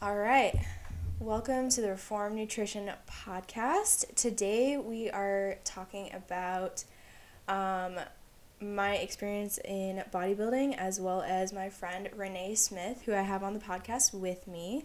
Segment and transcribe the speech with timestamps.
[0.00, 0.56] All right.
[1.18, 4.14] Welcome to the Reform Nutrition Podcast.
[4.14, 6.84] Today we are talking about
[7.48, 7.96] um,
[8.60, 13.54] my experience in bodybuilding as well as my friend Rene Smith, who I have on
[13.54, 14.84] the podcast with me.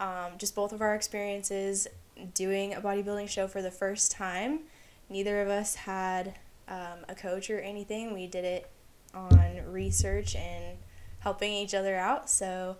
[0.00, 1.86] Um, just both of our experiences
[2.34, 4.62] doing a bodybuilding show for the first time.
[5.08, 6.34] Neither of us had
[6.66, 8.12] um, a coach or anything.
[8.12, 8.68] We did it
[9.14, 10.78] on research and
[11.20, 12.28] helping each other out.
[12.28, 12.78] So,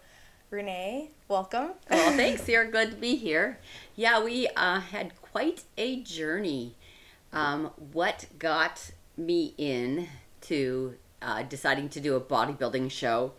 [0.54, 1.70] Rene, welcome.
[1.90, 2.48] well, thanks.
[2.48, 3.58] You're good to be here.
[3.96, 6.76] Yeah, we uh, had quite a journey.
[7.32, 10.06] Um, what got me in
[10.42, 13.32] to uh, deciding to do a bodybuilding show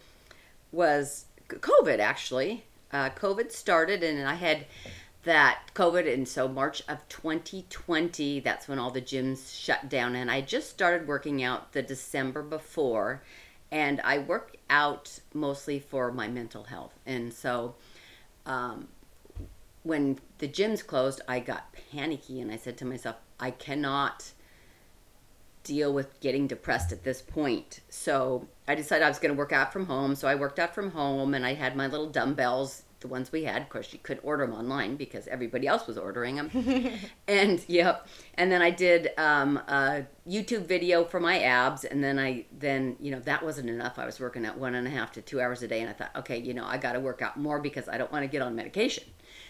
[0.74, 2.66] was COVID, actually.
[2.92, 4.66] Uh, COVID started, and I had
[5.24, 10.30] that COVID, and so March of 2020, that's when all the gyms shut down, and
[10.30, 13.22] I just started working out the December before
[13.72, 16.94] and I work out mostly for my mental health.
[17.06, 17.76] And so,
[18.46, 18.88] um,
[19.84, 24.32] when the gyms closed, I got panicky, and I said to myself, I cannot
[25.64, 27.82] deal with getting depressed at this point.
[27.90, 30.16] So I decided I was going to work out from home.
[30.16, 33.44] So I worked out from home, and I had my little dumbbells the ones we
[33.44, 33.62] had.
[33.62, 36.50] Of course, you couldn't order them online because everybody else was ordering them.
[37.28, 38.08] and yep.
[38.36, 42.96] And then I did um, a YouTube video for my abs, and then I then
[43.00, 44.00] you know that wasn't enough.
[44.00, 45.94] I was working out one and a half to two hours a day, and I
[45.94, 48.28] thought, okay, you know, I got to work out more because I don't want to
[48.28, 49.04] get on medication.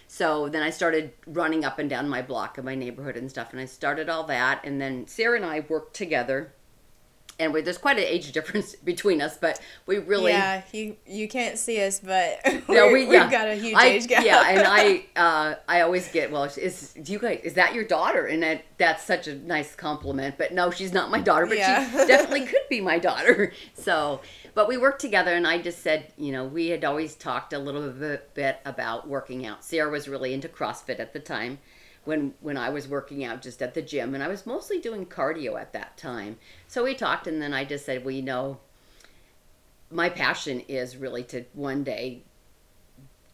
[0.08, 3.52] So then I started running up and down my block of my neighborhood and stuff,
[3.52, 4.62] and I started all that.
[4.64, 6.54] And then Sarah and I worked together
[7.40, 11.28] and we, there's quite an age difference between us, but we really yeah you you
[11.28, 13.24] can't see us, but yeah, we yeah.
[13.24, 14.26] we've got a huge I, age gap.
[14.26, 17.84] Yeah, and I uh, I always get well, is do you guys is that your
[17.84, 18.26] daughter?
[18.26, 21.90] And that that's such a nice compliment, but no, she's not my daughter, but yeah.
[21.90, 23.54] she definitely could be my daughter.
[23.74, 24.22] So,
[24.54, 27.60] but we worked together, and I just said, you know, we had always talked a
[27.60, 29.64] little bit, bit about working out.
[29.64, 31.60] Sarah was really into CrossFit at the time
[32.06, 35.06] when when I was working out just at the gym, and I was mostly doing
[35.06, 36.38] cardio at that time.
[36.68, 38.60] So we talked, and then I just said, well, you know,
[39.92, 42.24] my passion is really to one day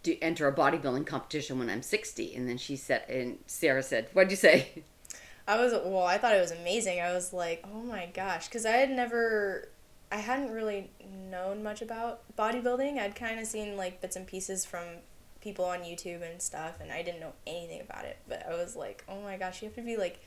[0.03, 2.35] to enter a bodybuilding competition when I'm 60.
[2.35, 4.83] And then she said, and Sarah said, what'd you say?
[5.47, 6.03] I was well.
[6.05, 7.01] I thought it was amazing.
[7.01, 9.69] I was like, oh my gosh, because I had never,
[10.11, 10.91] I hadn't really
[11.29, 12.97] known much about bodybuilding.
[12.97, 14.85] I'd kind of seen like bits and pieces from
[15.41, 18.17] people on YouTube and stuff, and I didn't know anything about it.
[18.27, 20.19] But I was like, oh my gosh, you have to be like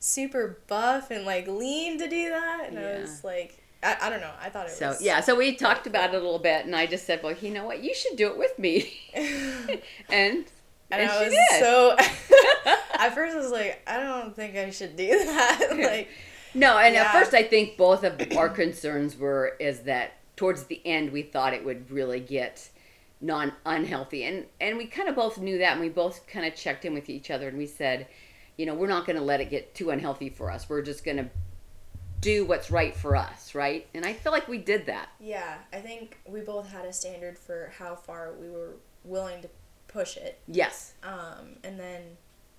[0.00, 2.64] super buff and like lean to do that.
[2.68, 2.88] And yeah.
[2.88, 4.32] I was like, I, I don't know.
[4.40, 4.98] I thought it so, was.
[4.98, 7.34] So, yeah, so we talked about it a little bit, and I just said, well,
[7.40, 7.82] you know what?
[7.82, 8.92] You should do it with me.
[10.08, 10.46] and.
[10.90, 11.60] And, and I was did.
[11.60, 11.96] so.
[12.98, 15.68] at first, I was like, I don't think I should do that.
[15.70, 16.10] like,
[16.54, 17.04] no, and yeah.
[17.04, 21.22] at first, I think both of our concerns were is that towards the end, we
[21.22, 22.68] thought it would really get
[23.22, 24.24] non unhealthy.
[24.24, 26.92] And and we kind of both knew that and we both kind of checked in
[26.92, 28.08] with each other and we said
[28.56, 30.68] you know we're not going to let it get too unhealthy for us.
[30.68, 31.30] We're just going to
[32.20, 33.86] do what's right for us right?
[33.94, 35.08] And i feel like we did that.
[35.20, 39.48] Yeah i think we both had a standard for how far we were willing to
[39.88, 40.38] push it.
[40.46, 40.94] Yes.
[41.02, 42.02] Um and then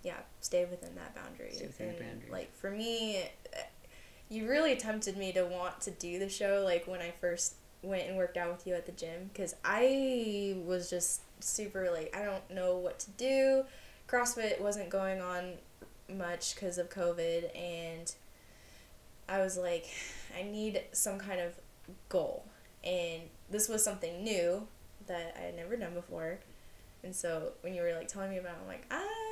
[0.03, 1.51] yeah stay within that boundary.
[1.53, 2.29] Stay within and, boundary.
[2.31, 3.29] like for me
[4.29, 8.07] you really tempted me to want to do the show like when i first went
[8.07, 12.23] and worked out with you at the gym because I was just super like I
[12.23, 13.65] don't know what to do.
[14.07, 15.53] CrossFit wasn't going on
[16.09, 18.13] much because of COVID, and
[19.27, 19.87] I was like,
[20.37, 21.53] I need some kind of
[22.09, 22.45] goal,
[22.83, 24.67] and this was something new
[25.07, 26.39] that I had never done before.
[27.03, 29.22] And so when you were like telling me about, it, I'm like, ah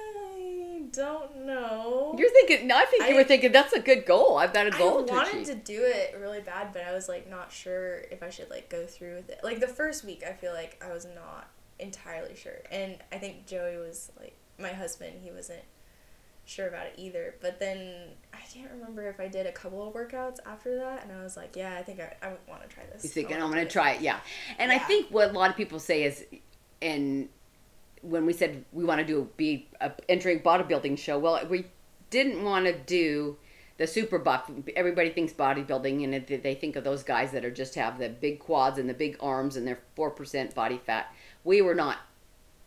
[0.91, 2.15] don't know.
[2.17, 2.67] You're thinking.
[2.67, 4.37] No, I think you I, were thinking that's a good goal.
[4.37, 5.07] I've got a goal.
[5.09, 8.23] I wanted to, to do it really bad, but I was like not sure if
[8.23, 9.41] I should like go through with it.
[9.43, 11.49] Like the first week, I feel like I was not
[11.79, 15.13] entirely sure, and I think Joey was like my husband.
[15.23, 15.63] He wasn't
[16.45, 17.35] sure about it either.
[17.41, 21.11] But then I can't remember if I did a couple of workouts after that, and
[21.17, 23.03] I was like, yeah, I think I, I want to try this.
[23.03, 24.01] You thinking I'm gonna try it?
[24.01, 24.19] Yeah,
[24.57, 24.77] and yeah.
[24.77, 26.25] I think what a lot of people say is,
[26.81, 27.29] and
[28.01, 31.65] when we said we want to do be a entering bodybuilding show, well, we
[32.09, 33.37] didn't want to do
[33.77, 34.49] the super buff.
[34.75, 38.39] Everybody thinks bodybuilding, and they think of those guys that are just have the big
[38.39, 41.13] quads and the big arms and their four percent body fat.
[41.43, 41.97] We were not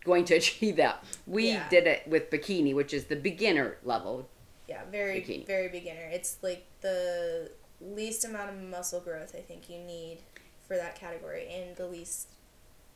[0.05, 1.05] going to achieve that.
[1.27, 1.69] We yeah.
[1.69, 4.29] did it with bikini, which is the beginner level.
[4.69, 5.47] Yeah, very bikini.
[5.47, 6.09] very beginner.
[6.11, 10.19] It's like the least amount of muscle growth I think you need
[10.67, 12.29] for that category, and the least,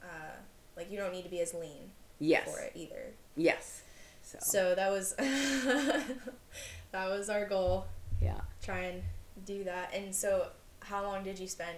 [0.02, 0.37] uh,
[0.76, 2.53] like you don't need to be as lean yes.
[2.53, 3.15] for it either.
[3.37, 3.82] Yes.
[4.23, 7.87] So, so that was that was our goal.
[8.20, 8.41] Yeah.
[8.62, 9.03] Try and
[9.44, 9.94] do that.
[9.94, 10.49] And so
[10.81, 11.76] how long did you spend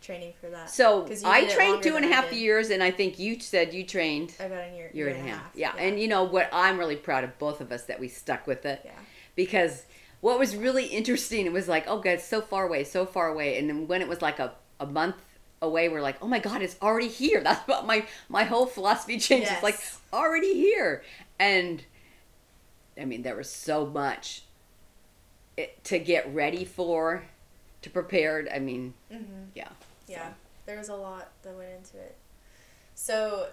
[0.00, 0.70] training for that?
[0.70, 4.34] So I trained two and a half years, and I think you said you trained
[4.40, 5.52] About a year, year and a half.
[5.54, 5.74] Yeah.
[5.78, 6.48] and you know what?
[6.52, 8.92] I'm really proud of both of us that we stuck with it yeah.
[9.36, 9.84] because
[10.20, 13.58] what was really interesting, it was like, oh god, so far away, so far away,
[13.58, 15.16] and then when it was like a, a month
[15.62, 17.40] away, we're like, oh my god, it's already here.
[17.44, 19.50] That's what my my whole philosophy changed.
[19.50, 19.78] It's like
[20.12, 21.02] already here,
[21.38, 21.82] and
[23.00, 24.42] I mean there was so much
[25.56, 27.24] it, to get ready for,
[27.82, 28.48] to prepared.
[28.54, 29.44] I mean, Mm-hmm.
[29.54, 29.68] yeah.
[30.08, 30.32] Yeah,
[30.66, 32.16] there was a lot that went into it.
[32.94, 33.48] So,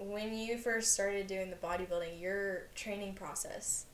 [0.00, 3.84] when you first started doing the bodybuilding, your training process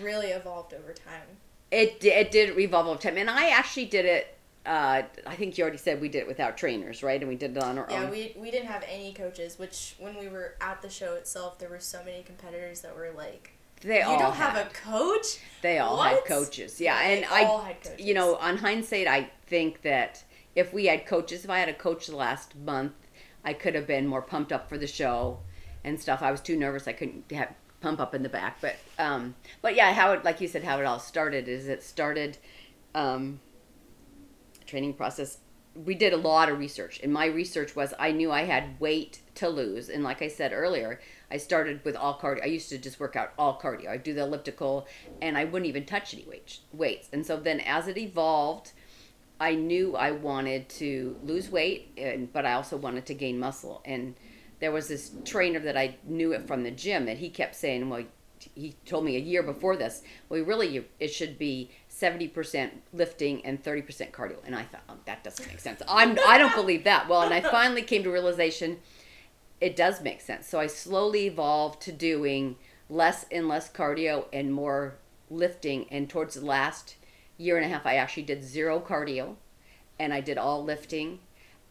[0.00, 1.38] really evolved over time.
[1.70, 4.35] It it did revolve over time, and I actually did it.
[4.66, 7.20] Uh, I think you already said we did it without trainers, right?
[7.20, 8.02] And we did it on our Yeah, own.
[8.04, 9.58] Yeah, we we didn't have any coaches.
[9.58, 13.10] Which when we were at the show itself, there were so many competitors that were
[13.16, 13.52] like,
[13.82, 16.80] they "You all don't had, have a coach." they all had coaches.
[16.80, 18.04] Yeah, they and I, all had coaches.
[18.04, 20.24] you know, on hindsight, I think that
[20.54, 22.94] if we had coaches, if I had a coach the last month,
[23.44, 25.38] I could have been more pumped up for the show
[25.84, 26.22] and stuff.
[26.22, 26.88] I was too nervous.
[26.88, 30.40] I couldn't have pump up in the back, but um, but yeah, how it like
[30.40, 32.38] you said, how it all started is it started.
[32.94, 33.40] Um,
[34.66, 35.38] training process
[35.84, 37.00] we did a lot of research.
[37.02, 39.88] And my research was i knew i had weight to lose.
[39.88, 42.42] And like i said earlier i started with all cardio.
[42.42, 43.88] I used to just work out all cardio.
[43.88, 44.86] I'd do the elliptical
[45.20, 47.08] and i wouldn't even touch any weight, weights.
[47.12, 48.72] And so then as it evolved
[49.38, 53.82] i knew i wanted to lose weight and, but i also wanted to gain muscle.
[53.84, 54.14] And
[54.60, 57.88] there was this trainer that i knew it from the gym that he kept saying
[57.88, 58.04] well
[58.54, 61.70] he told me a year before this well really you, it should be
[62.00, 64.36] 70% lifting and 30% cardio.
[64.44, 65.82] And i thought oh, that doesn't make sense.
[65.88, 67.08] I'm i don't believe that.
[67.08, 68.78] Well and i finally came to realization
[69.60, 70.46] it does make sense.
[70.46, 72.56] So i slowly evolved to doing
[72.90, 74.96] less and less cardio and more
[75.30, 75.86] lifting.
[75.90, 76.96] And towards the last
[77.38, 79.36] year and a half i actually did zero cardio
[79.98, 81.20] and i did all lifting.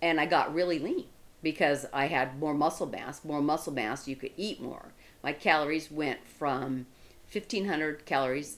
[0.01, 1.05] And i got really lean
[1.43, 4.93] because i had more muscle mass more muscle mass you could eat more.
[5.23, 6.87] My calories went from
[7.31, 8.57] 1500 calories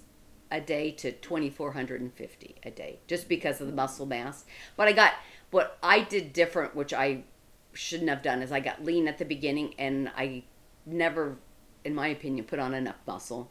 [0.52, 4.46] a day to 2450 a day just because of the muscle mass
[4.76, 5.14] but i got
[5.52, 7.24] what i did different which i
[7.74, 10.44] shouldn't have done is i got lean at the beginning and i
[10.86, 11.38] never
[11.84, 13.50] in my opinion put on enough muscle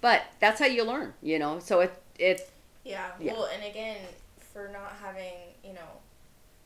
[0.00, 2.50] but that's how you learn you know so it it
[2.84, 3.10] Yeah.
[3.20, 3.34] Yeah.
[3.34, 3.98] Well, and again,
[4.38, 6.00] for not having you know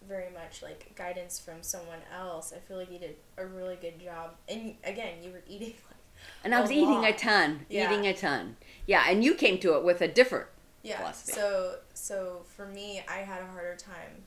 [0.09, 4.01] very much like guidance from someone else, I feel like you did a really good
[4.01, 4.35] job.
[4.49, 6.02] And again, you were eating like
[6.45, 7.87] and I was eating a ton Yeah.
[7.93, 10.47] eating a ton yeah and you came to it with a different
[10.83, 10.99] yeah.
[10.99, 11.33] philosophy.
[11.33, 14.25] So so for me, I had a harder time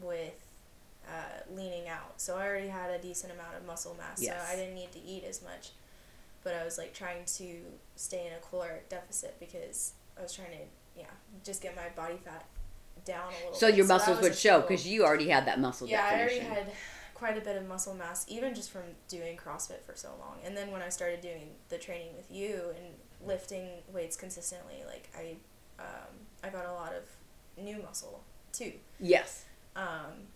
[0.00, 0.34] with
[1.08, 2.20] uh, leaning out.
[2.20, 4.34] So I already had a decent amount of muscle mass, Yes.
[4.48, 5.70] so I didn't need to eat as much.
[6.42, 7.56] But I was like trying to
[7.94, 10.64] stay in a caloric deficit because I was trying to
[11.00, 11.06] yeah
[11.44, 12.44] just get my body fat
[13.04, 13.54] down a little.
[13.54, 13.76] so bit.
[13.76, 16.66] your muscles would show because you already had that muscle Yeah, I already had
[17.22, 20.38] quite a bit of muscle mass, even just from doing CrossFit for so long.
[20.44, 25.08] And then when I started doing the training with you and lifting weights consistently, like
[25.16, 25.36] I,
[25.78, 26.10] um,
[26.42, 27.04] I got a lot of
[27.64, 28.72] new muscle too.
[28.98, 29.44] yes
[29.76, 30.26] Um,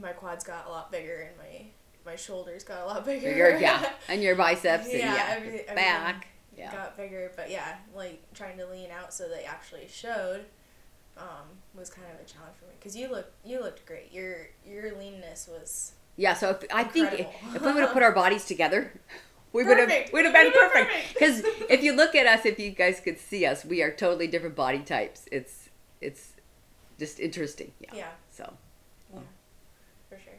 [0.00, 1.66] my quads got a lot bigger, and my
[2.08, 3.28] my shoulders got a lot bigger.
[3.32, 7.50] Bigger, yeah and your biceps and Yeah, yeah every- everything back yeah got bigger, but
[7.50, 10.44] yeah, like trying to lean out so they actually showed.
[11.18, 14.12] Um, was kind of a challenge for me because you look you looked great.
[14.12, 18.02] Your your leanness was Yeah, so if, I think if, if we would have put
[18.02, 18.92] our bodies together,
[19.52, 20.90] we would have would have been We would've been perfect.
[21.14, 24.26] Because if you look at us, if you guys could see us, we are totally
[24.26, 25.26] different body types.
[25.32, 25.70] It's
[26.00, 26.32] it's
[26.98, 27.72] just interesting.
[27.80, 27.90] Yeah.
[27.94, 28.52] yeah, So
[30.08, 30.32] for sure.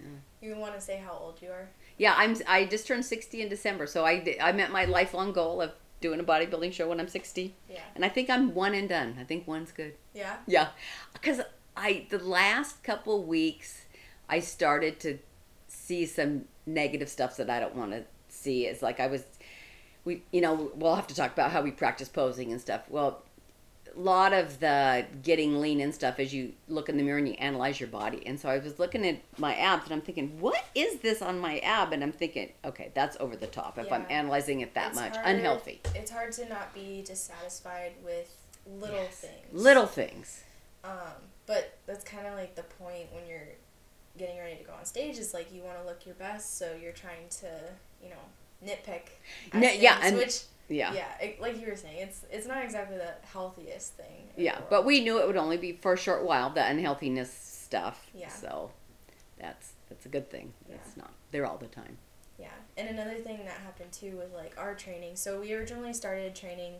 [0.00, 0.06] Yeah.
[0.48, 1.68] You want to say how old you are?
[1.96, 5.60] yeah, I'm I just turned sixty in December, so I I met my lifelong goal
[5.62, 5.72] of
[6.04, 7.80] doing a bodybuilding show when I'm sixty, Yeah.
[7.94, 9.16] and I think I'm one and done.
[9.18, 9.94] I think one's good.
[10.12, 10.36] Yeah.
[10.46, 10.68] Yeah,
[11.14, 11.40] because
[11.74, 13.86] I the last couple weeks
[14.28, 15.18] I started to
[15.66, 18.66] see some negative stuff that I don't want to see.
[18.66, 19.22] It's like I was,
[20.04, 22.82] we you know we'll have to talk about how we practice posing and stuff.
[22.90, 23.22] Well,
[23.96, 27.34] lot of the getting lean and stuff as you look in the mirror and you
[27.34, 28.22] analyze your body.
[28.26, 31.38] And so I was looking at my abs and I'm thinking, what is this on
[31.38, 31.92] my ab?
[31.92, 35.16] And I'm thinking, okay, that's over the top if I'm analyzing it that It's much.
[35.16, 35.80] hard- Unhealthy.
[35.94, 38.34] It's hard to not be dissatisfied with
[38.66, 39.16] little Yes.
[39.18, 39.52] things.
[39.52, 40.42] Little things.
[40.84, 40.90] Um,
[41.46, 43.48] but that's kind of like the point when you're
[44.16, 46.74] getting ready to go on stage is like you want to look your best, so
[46.80, 47.48] you're trying to,
[48.02, 48.16] you know,
[48.72, 49.08] nitpick.
[49.80, 50.94] yeah, and- which Yeah.
[50.94, 54.28] yeah, it, like you were saying, it's it's not exactly the healthiest thing.
[54.36, 58.06] Yeah, but we knew it would only be for a short while, the unhealthiness stuff.
[58.14, 58.28] Yeah.
[58.28, 58.70] So
[59.38, 60.52] that's that's a good thing.
[60.68, 60.76] Yeah.
[60.76, 61.98] It's not there all the time.
[62.38, 65.16] Yeah, and another thing that happened too was like our training.
[65.16, 66.74] So we originally started training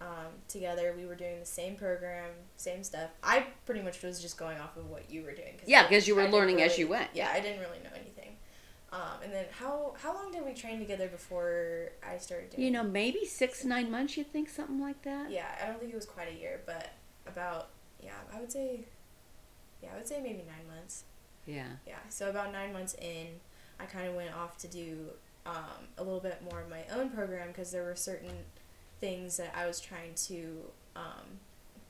[0.00, 0.94] um, together.
[0.96, 3.10] We were doing the same program, same stuff.
[3.22, 5.54] I pretty much was just going off of what you were doing.
[5.58, 7.08] Cause yeah, because you were learning really, as you went.
[7.14, 8.13] Yeah, I didn't really know anything.
[8.94, 12.62] Um, and then how how long did we train together before I started doing?
[12.62, 14.16] You know, maybe six nine months.
[14.16, 15.32] You think something like that?
[15.32, 16.90] Yeah, I don't think it was quite a year, but
[17.26, 17.70] about
[18.00, 18.84] yeah, I would say.
[19.82, 21.04] Yeah, I would say maybe nine months.
[21.44, 21.66] Yeah.
[21.86, 23.26] Yeah, so about nine months in,
[23.78, 25.10] I kind of went off to do
[25.44, 28.32] um, a little bit more of my own program because there were certain
[29.00, 31.40] things that I was trying to um,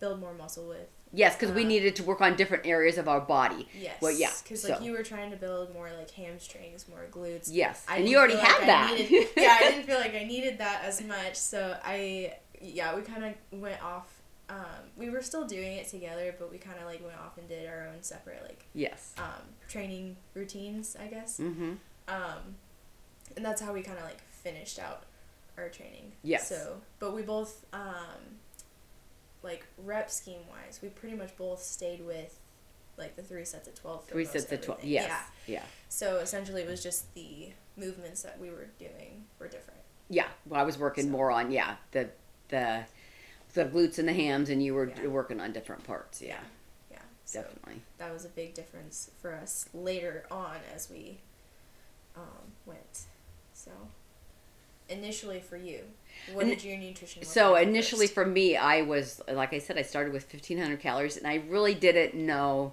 [0.00, 0.88] build more muscle with.
[1.14, 3.68] Yes, because um, we needed to work on different areas of our body.
[3.78, 3.96] Yes.
[4.00, 4.30] Well, yeah.
[4.42, 4.70] Because so.
[4.70, 7.48] like you were trying to build more like hamstrings, more glutes.
[7.50, 8.94] Yes, I and you already had like that.
[8.98, 13.02] Needed, yeah, I didn't feel like I needed that as much, so I yeah we
[13.02, 14.08] kind of went off.
[14.48, 17.48] Um, we were still doing it together, but we kind of like went off and
[17.48, 21.38] did our own separate like yes um, training routines, I guess.
[21.38, 21.74] Mm-hmm.
[22.08, 22.56] Um,
[23.36, 25.04] and that's how we kind of like finished out
[25.56, 26.12] our training.
[26.22, 26.48] Yes.
[26.48, 28.38] So, but we both, um,
[29.44, 32.40] like rep scheme wise, we pretty much both stayed with
[32.96, 35.08] like the three sets of 12 three sets of 12 yes
[35.46, 35.54] yeah.
[35.56, 40.26] yeah so essentially it was just the movements that we were doing were different yeah
[40.46, 41.10] well i was working so.
[41.10, 42.08] more on yeah the
[42.48, 42.84] the
[43.54, 45.08] the glutes and the hams and you were yeah.
[45.08, 46.36] working on different parts yeah
[46.90, 46.98] yeah,
[47.32, 47.42] yeah.
[47.42, 51.18] definitely that was a big difference for us later on as we
[52.16, 53.06] um, went
[53.52, 53.70] so
[54.88, 55.80] initially for you
[56.32, 58.14] what did your nutrition so initially first?
[58.14, 61.74] for me i was like i said i started with 1500 calories and i really
[61.74, 62.72] didn't know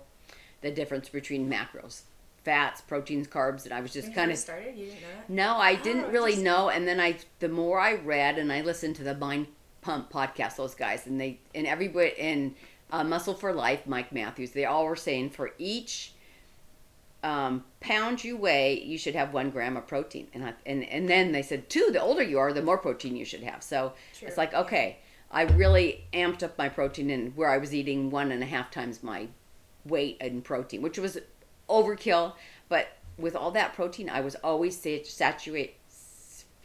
[0.61, 2.01] the difference between macros
[2.43, 5.57] fats proteins carbs and i was just kind of started you didn't know that no
[5.57, 8.95] i oh, didn't really know and then i the more i read and i listened
[8.95, 9.47] to the mind
[9.81, 12.55] pump podcast those guys and they and everybody in
[12.91, 16.13] uh, muscle for life mike matthews they all were saying for each
[17.23, 20.27] um, pound you weigh, you should have one gram of protein.
[20.33, 23.15] And, I, and, and then they said, two, the older you are, the more protein
[23.15, 23.61] you should have.
[23.63, 24.27] So True.
[24.27, 24.97] it's like, okay,
[25.29, 28.71] I really amped up my protein and where I was eating one and a half
[28.71, 29.27] times my
[29.85, 31.17] weight in protein, which was
[31.69, 32.33] overkill.
[32.69, 32.87] But
[33.17, 35.75] with all that protein, I was always saturate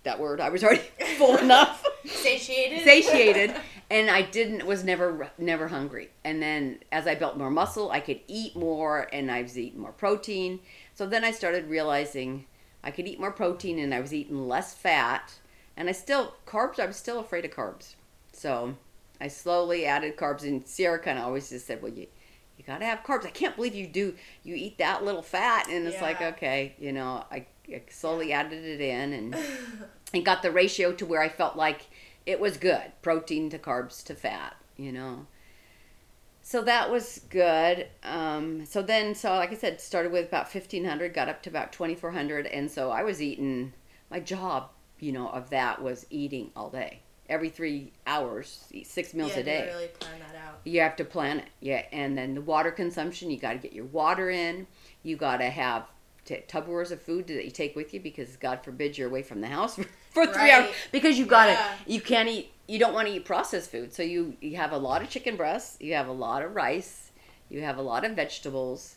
[0.07, 0.41] that word.
[0.41, 0.83] I was already
[1.19, 1.85] full enough.
[2.05, 2.85] Satiated.
[2.85, 3.55] Satiated.
[3.91, 6.11] and I didn't was never never hungry.
[6.25, 9.81] And then as I built more muscle, I could eat more, and I was eating
[9.81, 10.61] more protein.
[10.95, 12.47] So then I started realizing
[12.83, 15.35] I could eat more protein, and I was eating less fat.
[15.77, 16.81] And I still carbs.
[16.81, 17.95] I was still afraid of carbs.
[18.33, 18.77] So
[19.21, 22.07] I slowly added carbs, and Sierra kind of always just said, "Well, you."
[22.59, 23.27] You gotta have carbs.
[23.27, 24.15] I can't believe you do.
[24.43, 26.03] You eat that little fat, and it's yeah.
[26.03, 27.23] like okay, you know.
[27.31, 29.37] I, I slowly added it in, and
[30.15, 31.89] and got the ratio to where I felt like
[32.25, 35.27] it was good protein to carbs to fat you know?
[36.43, 37.89] So that was good.
[38.05, 41.73] Um, so then so like i said started with about 1500 got up to about
[41.73, 43.73] 2400 and so i was eating
[44.11, 44.71] my job
[45.01, 47.01] you know of that was eating all day.
[47.29, 49.67] Every three hours six meals a day.
[49.67, 50.61] You really plan that out.
[50.63, 53.73] You have to plan it yeah and then the water consumption you got to get
[53.73, 54.69] your water in
[55.03, 55.87] you got to have
[56.27, 59.41] t- Tupperwares of food that you take with you because God forbid you're away from
[59.41, 60.65] the house for, for three right.
[60.65, 61.75] hours because you got yeah.
[61.87, 64.77] you can't eat you don't want to eat processed food so you you have a
[64.77, 67.11] lot of chicken breasts you have a lot of rice
[67.49, 68.97] you have a lot of vegetables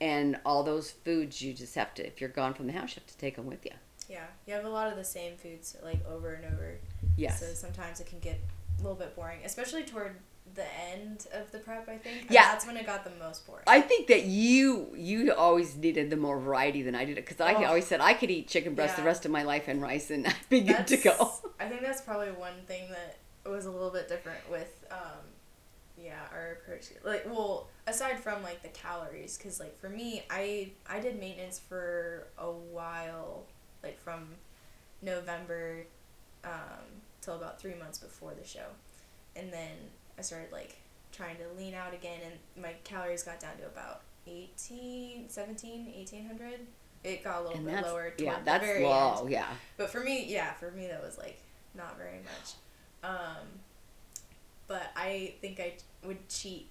[0.00, 3.00] and all those foods you just have to if you're gone from the house you
[3.00, 3.72] have to take them with you
[4.08, 6.78] yeah you have a lot of the same foods like over and over
[7.16, 8.40] yes so sometimes it can get
[8.78, 10.16] a little bit boring especially toward
[10.54, 12.26] the end of the prep, I think.
[12.30, 13.64] Yeah, that's when it got the most boring.
[13.66, 17.54] I think that you you always needed the more variety than I did because I
[17.54, 17.64] oh.
[17.64, 19.02] always said I could eat chicken breast yeah.
[19.02, 21.32] the rest of my life and rice and I'd be good that's, to go.
[21.58, 23.18] I think that's probably one thing that
[23.50, 25.20] was a little bit different with um,
[25.96, 26.86] yeah our approach.
[27.04, 31.58] Like, well, aside from like the calories, because like for me, I I did maintenance
[31.58, 33.44] for a while,
[33.82, 34.28] like from
[35.02, 35.86] November
[36.44, 38.66] um, till about three months before the show,
[39.36, 39.76] and then
[40.20, 40.76] I started like
[41.12, 46.60] trying to lean out again and my calories got down to about 18, 17, 1800.
[47.02, 49.30] It got a little and bit lower yeah, that's low, end.
[49.30, 49.46] yeah.
[49.78, 51.40] But for me, yeah, for me that was like
[51.74, 52.52] not very much.
[53.02, 53.46] Um,
[54.68, 55.72] but I think I
[56.06, 56.68] would cheat,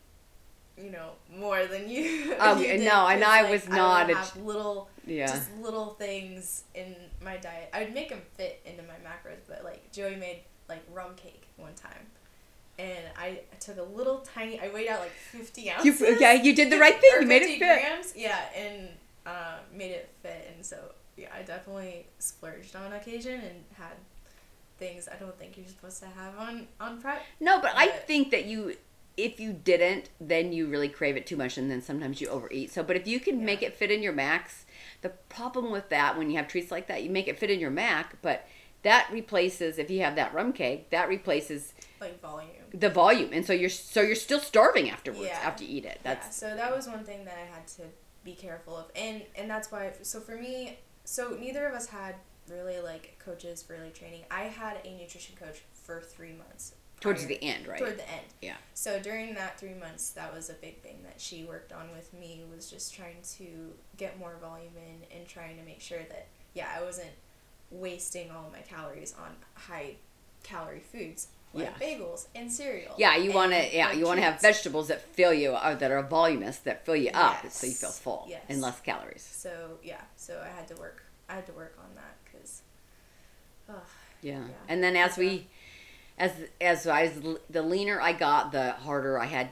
[0.77, 2.35] you know, more than you.
[2.39, 4.03] Um, you no, and I like, was not.
[4.03, 7.71] I would have little, yeah, just little things in my diet.
[7.73, 11.47] I would make them fit into my macros, but like Joey made like rum cake
[11.57, 12.05] one time
[12.79, 14.59] and I took a little tiny.
[14.59, 15.99] I weighed out like fifty ounces.
[15.99, 17.11] You, yeah, you did the right thing.
[17.19, 17.81] you made it fit.
[17.81, 18.87] Grams, yeah, and
[19.25, 20.51] uh, made it fit.
[20.55, 20.77] And so
[21.17, 23.93] yeah, I definitely splurged on occasion and had
[24.77, 27.21] things I don't think you're supposed to have on on prep.
[27.39, 28.75] No, but, but I think that you.
[29.17, 32.71] If you didn't, then you really crave it too much, and then sometimes you overeat.
[32.71, 33.45] So, but if you can yeah.
[33.47, 34.65] make it fit in your max,
[35.01, 37.59] the problem with that when you have treats like that, you make it fit in
[37.59, 38.47] your mac, but
[38.83, 42.49] that replaces if you have that rum cake, that replaces like volume.
[42.73, 45.39] The volume, and so you're so you're still starving afterwards yeah.
[45.43, 45.99] after you eat it.
[46.03, 46.49] That's yeah.
[46.49, 47.83] So that was one thing that I had to
[48.23, 49.91] be careful of, and and that's why.
[50.01, 52.15] So for me, so neither of us had
[52.49, 54.23] really like coaches for really training.
[54.31, 56.73] I had a nutrition coach for three months.
[56.99, 57.79] Towards the end, right?
[57.79, 58.25] Toward the end.
[58.41, 58.57] Yeah.
[58.73, 62.13] So during that three months, that was a big thing that she worked on with
[62.13, 66.27] me was just trying to get more volume in and trying to make sure that
[66.53, 67.11] yeah I wasn't
[67.71, 69.95] wasting all my calories on high
[70.43, 71.87] calorie foods like yeah.
[71.87, 72.93] bagels and cereal.
[72.97, 75.91] Yeah, you want to yeah, you want to have vegetables that fill you or that
[75.91, 77.55] are voluminous that fill you up yes.
[77.55, 78.41] so you feel full yes.
[78.49, 79.23] and less calories.
[79.23, 82.61] So, yeah, so I had to work I had to work on that cuz
[84.21, 84.33] yeah.
[84.33, 84.41] yeah.
[84.67, 85.47] And then as we
[86.17, 89.49] as as I was, the leaner I got, the harder I had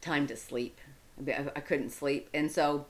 [0.00, 0.80] time to sleep.
[1.26, 2.28] I, I couldn't sleep.
[2.32, 2.86] And so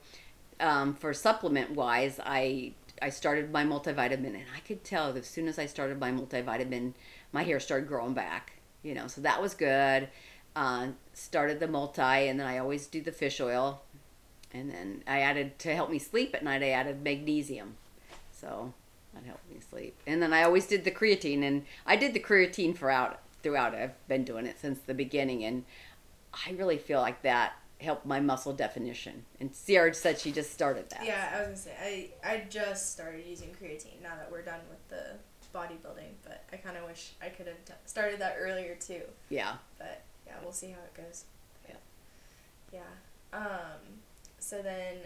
[0.59, 5.47] um, for supplement wise, I I started my multivitamin, and I could tell as soon
[5.47, 6.93] as I started my multivitamin,
[7.31, 8.53] my hair started growing back.
[8.83, 10.09] You know, so that was good.
[10.55, 13.81] Uh, started the multi, and then I always do the fish oil,
[14.53, 16.63] and then I added to help me sleep at night.
[16.63, 17.75] I added magnesium,
[18.31, 18.73] so
[19.13, 19.95] that helped me sleep.
[20.07, 23.19] And then I always did the creatine, and I did the creatine throughout.
[23.43, 25.63] Throughout, I've been doing it since the beginning, and
[26.33, 29.25] I really feel like that help my muscle definition.
[29.39, 31.05] And Sierra said she just started that.
[31.05, 34.61] Yeah, I was gonna say I I just started using creatine now that we're done
[34.69, 35.15] with the
[35.57, 39.01] bodybuilding, but I kind of wish I could have t- started that earlier too.
[39.29, 39.53] Yeah.
[39.77, 41.25] But yeah, we'll see how it goes.
[41.67, 41.75] Yeah.
[43.33, 43.37] Yeah.
[43.37, 44.01] Um.
[44.39, 44.97] So then,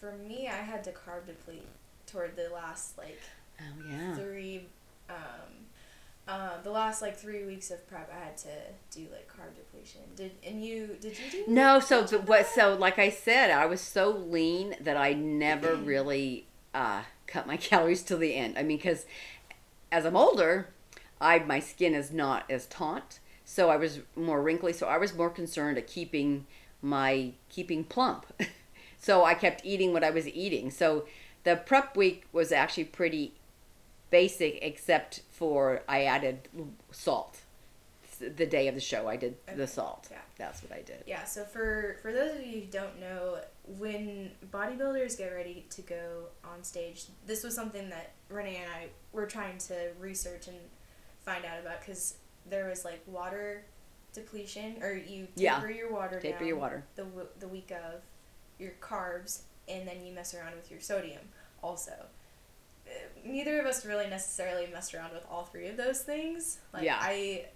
[0.00, 1.66] for me, I had to carb deplete
[2.06, 3.20] toward the last like.
[3.60, 4.14] Oh yeah.
[4.16, 4.66] Three.
[5.08, 5.66] Um,
[6.26, 8.48] uh, the last like three weeks of prep, I had to
[8.90, 10.00] do like carb depletion.
[10.16, 11.44] Did and you did you do?
[11.46, 12.46] No, so what?
[12.46, 17.56] So like I said, I was so lean that I never really uh, cut my
[17.58, 18.56] calories till the end.
[18.58, 19.04] I mean, because
[19.92, 20.68] as I'm older,
[21.20, 24.72] I my skin is not as taut, so I was more wrinkly.
[24.72, 26.46] So I was more concerned at keeping
[26.80, 28.24] my keeping plump.
[28.98, 30.70] so I kept eating what I was eating.
[30.70, 31.04] So
[31.44, 33.34] the prep week was actually pretty
[34.10, 36.48] basic except for I added
[36.90, 37.40] salt.
[38.20, 39.56] The day of the show, I did okay.
[39.58, 40.08] the salt.
[40.10, 41.02] Yeah, that's what I did.
[41.06, 41.24] Yeah.
[41.24, 43.38] So for for those of you who don't know,
[43.78, 48.86] when bodybuilders get ready to go on stage, this was something that Rene and I
[49.12, 50.56] were trying to research and
[51.24, 52.14] find out about because
[52.48, 53.64] there was like water
[54.12, 55.68] depletion, or you taper yeah.
[55.68, 57.06] your water taper down your water the
[57.40, 58.02] the week of
[58.58, 61.22] your carbs, and then you mess around with your sodium
[61.62, 62.06] also
[63.24, 66.58] neither of us really necessarily messed around with all three of those things.
[66.72, 66.98] Like yeah.
[67.00, 67.46] I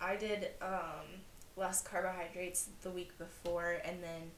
[0.00, 1.20] I did um,
[1.56, 4.30] less carbohydrates the week before and then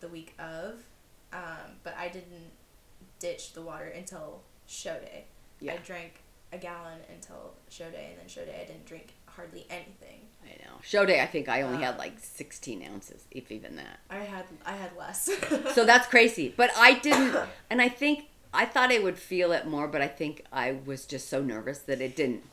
[0.00, 0.82] the week of.
[1.32, 2.52] Um, but I didn't
[3.18, 5.24] ditch the water until show day.
[5.60, 5.74] Yeah.
[5.74, 6.20] I drank
[6.52, 10.20] a gallon until show day and then show day I didn't drink hardly anything.
[10.44, 10.78] I know.
[10.82, 14.00] Show day I think I only um, had like 16 ounces if even that.
[14.10, 15.30] I had I had less.
[15.74, 16.54] so that's crazy.
[16.56, 17.36] But I didn't
[17.70, 21.06] and I think I thought I would feel it more, but I think I was
[21.06, 22.44] just so nervous that it didn't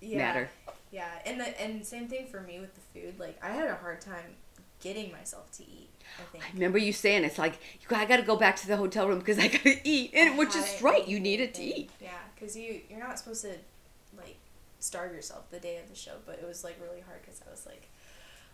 [0.00, 0.18] yeah.
[0.18, 0.50] matter.
[0.90, 3.18] Yeah, and the and same thing for me with the food.
[3.18, 4.36] Like I had a hard time
[4.80, 5.90] getting myself to eat.
[6.18, 6.44] I think.
[6.44, 7.58] I remember you saying it's like
[7.90, 10.38] I got to go back to the hotel room because I got to eat, and
[10.38, 11.06] which is right.
[11.06, 11.90] You needed to eat.
[12.00, 13.54] Yeah, because you you're not supposed to
[14.16, 14.36] like
[14.78, 17.50] starve yourself the day of the show, but it was like really hard because I
[17.50, 17.88] was like,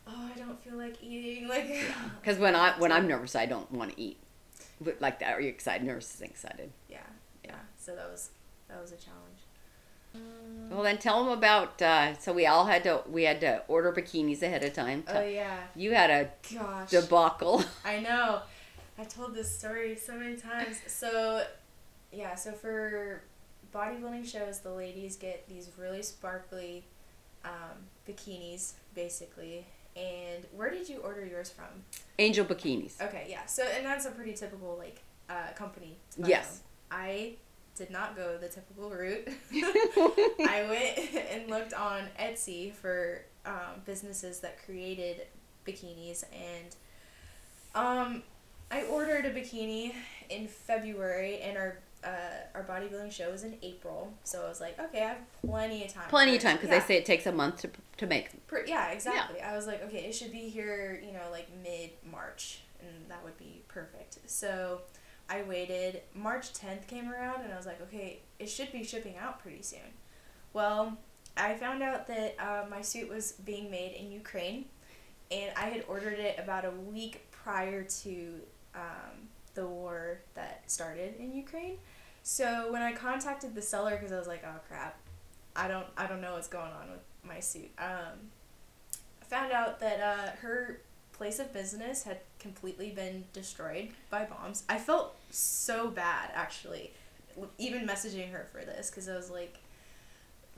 [0.06, 1.48] oh, I don't feel like eating.
[1.48, 1.68] Like
[2.20, 4.18] because when I when I'm nervous, I don't want to eat
[5.00, 5.34] like that.
[5.34, 5.86] Are you excited?
[5.86, 6.70] Nervous and excited.
[6.88, 6.98] Yeah,
[7.44, 7.54] yeah.
[7.78, 8.30] So that was
[8.68, 9.40] that was a challenge.
[10.14, 11.80] Um, well, then tell them about.
[11.80, 15.04] Uh, so we all had to we had to order bikinis ahead of time.
[15.08, 15.58] Oh yeah.
[15.76, 17.64] You had a gosh debacle.
[17.84, 18.40] I know.
[18.98, 20.76] I told this story so many times.
[20.86, 21.44] So,
[22.12, 22.34] yeah.
[22.34, 23.22] So for
[23.74, 26.84] bodybuilding shows, the ladies get these really sparkly
[27.44, 29.66] um, bikinis, basically,
[30.00, 31.66] and where did you order yours from?
[32.18, 33.00] Angel Bikinis.
[33.00, 33.46] Okay, yeah.
[33.46, 35.96] So and that's a pretty typical like uh, company.
[36.16, 36.62] yes.
[36.90, 37.34] I
[37.76, 39.28] did not go the typical route.
[39.52, 45.22] I went and looked on Etsy for um, businesses that created
[45.66, 46.74] bikinis, and
[47.74, 48.22] um,
[48.70, 49.94] I ordered a bikini
[50.28, 52.08] in February, and our uh,
[52.54, 55.92] our bodybuilding show is in April, so I was like, okay, I have plenty of
[55.92, 56.08] time.
[56.08, 56.78] Plenty of time because yeah.
[56.78, 58.46] they say it takes a month to to make.
[58.46, 59.38] Per, yeah, exactly.
[59.38, 59.52] Yeah.
[59.52, 63.22] I was like, okay, it should be here, you know, like mid March, and that
[63.22, 64.18] would be perfect.
[64.26, 64.80] So
[65.28, 66.02] I waited.
[66.14, 69.62] March tenth came around, and I was like, okay, it should be shipping out pretty
[69.62, 69.80] soon.
[70.52, 70.96] Well,
[71.36, 74.64] I found out that uh, my suit was being made in Ukraine,
[75.30, 78.40] and I had ordered it about a week prior to.
[78.74, 81.76] Um, the war that started in Ukraine.
[82.22, 84.98] So when I contacted the seller, because I was like, oh crap,
[85.56, 87.70] I don't I don't know what's going on with my suit.
[87.78, 88.30] Um,
[89.22, 90.80] I found out that uh, her
[91.12, 94.64] place of business had completely been destroyed by bombs.
[94.68, 96.92] I felt so bad actually,
[97.58, 99.58] even messaging her for this because I was like.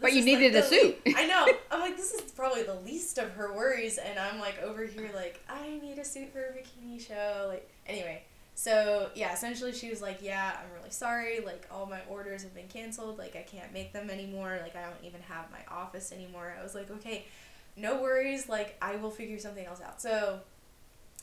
[0.00, 0.98] But you needed like a suit.
[1.16, 1.46] I know.
[1.70, 5.10] I'm like, this is probably the least of her worries, and I'm like over here
[5.14, 7.46] like, I need a suit for a bikini show.
[7.48, 8.22] Like, anyway,
[8.62, 11.40] so yeah, essentially she was like, yeah, I'm really sorry.
[11.40, 13.18] Like all my orders have been canceled.
[13.18, 14.56] Like I can't make them anymore.
[14.62, 16.54] Like I don't even have my office anymore.
[16.56, 17.24] I was like, okay,
[17.76, 18.48] no worries.
[18.48, 20.00] Like I will figure something else out.
[20.00, 20.38] So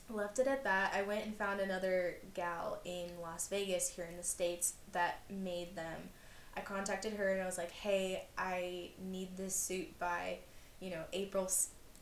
[0.09, 0.93] left it at that.
[0.93, 5.77] I went and found another gal in Las Vegas here in the States that made
[5.77, 6.09] them.
[6.57, 10.39] I contacted her and I was like, hey, I need this suit by,
[10.81, 11.49] you know, April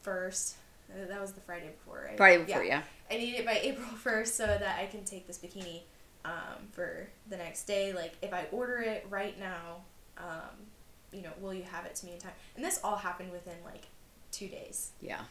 [0.03, 0.55] 1st.
[0.95, 2.17] That was the Friday before, right?
[2.17, 2.81] Friday before, yeah.
[3.09, 3.15] yeah.
[3.15, 5.81] I need it by April 1st so that I can take this bikini
[6.25, 7.93] um, for the next day.
[7.93, 9.81] Like, if I order it right now,
[10.17, 10.65] um,
[11.11, 12.33] you know, will you have it to me in time?
[12.55, 13.87] And this all happened within like
[14.31, 14.91] two days.
[15.01, 15.21] Yeah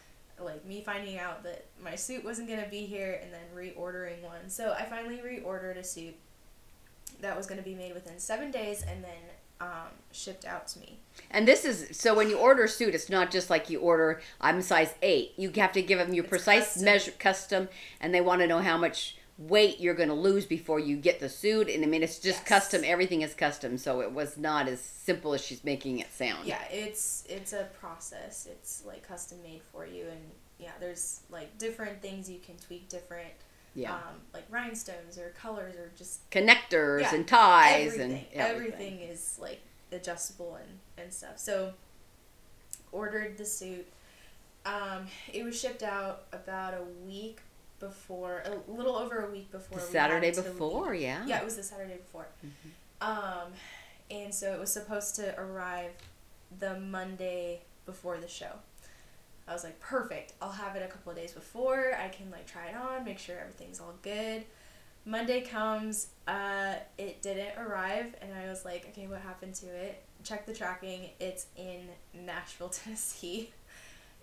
[0.45, 4.23] like me finding out that my suit wasn't going to be here and then reordering
[4.23, 4.49] one.
[4.49, 6.15] So I finally reordered a suit
[7.21, 9.13] that was going to be made within seven days and then
[9.61, 10.99] um, shipped out to me.
[11.31, 14.21] And this is so when you order a suit, it's not just like you order.
[14.41, 15.33] I'm size eight.
[15.37, 16.85] You have to give them your it's precise custom.
[16.85, 17.69] measure, custom,
[18.01, 21.21] and they want to know how much weight you're going to lose before you get
[21.21, 21.69] the suit.
[21.69, 22.49] And I mean, it's just yes.
[22.49, 22.83] custom.
[22.85, 26.47] Everything is custom, so it was not as simple as she's making it sound.
[26.47, 28.47] Yeah, it's it's a process.
[28.51, 30.21] It's like custom made for you, and
[30.59, 33.33] yeah, there's like different things you can tweak, different.
[33.77, 33.95] Yeah.
[33.95, 38.11] Um, like rhinestones or colors or just connectors yeah, and ties everything.
[38.11, 38.75] and everything.
[38.75, 39.61] everything is like
[39.93, 41.39] adjustable and, and stuff.
[41.39, 41.75] So
[42.91, 43.87] ordered the suit.
[44.65, 47.41] Um, it was shipped out about a week
[47.79, 49.79] before, a little over a week before.
[49.79, 51.25] The Saturday before, yeah.
[51.27, 52.27] Yeah, it was the Saturday before.
[52.45, 53.09] Mm-hmm.
[53.09, 53.53] Um,
[54.11, 55.93] and so it was supposed to arrive
[56.59, 58.53] the Monday before the show.
[59.49, 60.33] I was like, perfect.
[60.43, 61.97] I'll have it a couple of days before.
[62.01, 64.45] I can like try it on, make sure everything's all good.
[65.05, 70.03] Monday comes, uh, it didn't arrive, and I was like, okay, what happened to it?
[70.25, 71.11] Check the tracking.
[71.21, 73.51] It's in Nashville, Tennessee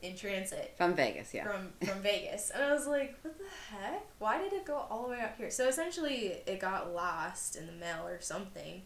[0.04, 1.46] in transit from Vegas, yeah.
[1.46, 4.06] From from Vegas, and I was like, "What the heck?
[4.20, 7.66] Why did it go all the way out here?" So essentially, it got lost in
[7.66, 8.82] the mail or something.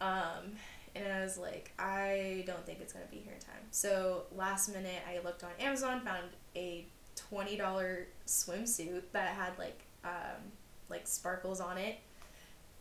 [0.00, 0.56] Um,
[0.94, 3.62] and I was like, I don't think it's gonna be here in time.
[3.70, 6.24] So last minute, I looked on Amazon, found
[6.56, 10.52] a twenty dollar swimsuit that had like um,
[10.88, 11.96] like sparkles on it,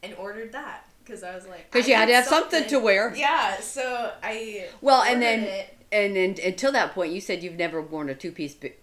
[0.02, 2.62] and ordered that because I was like, because you had to have something.
[2.62, 2.70] something.
[2.70, 3.14] to wear.
[3.16, 7.58] Yeah, so I well, and then it and, and until that point, you said you've
[7.58, 8.56] never worn a two piece.
[8.56, 8.74] Bi-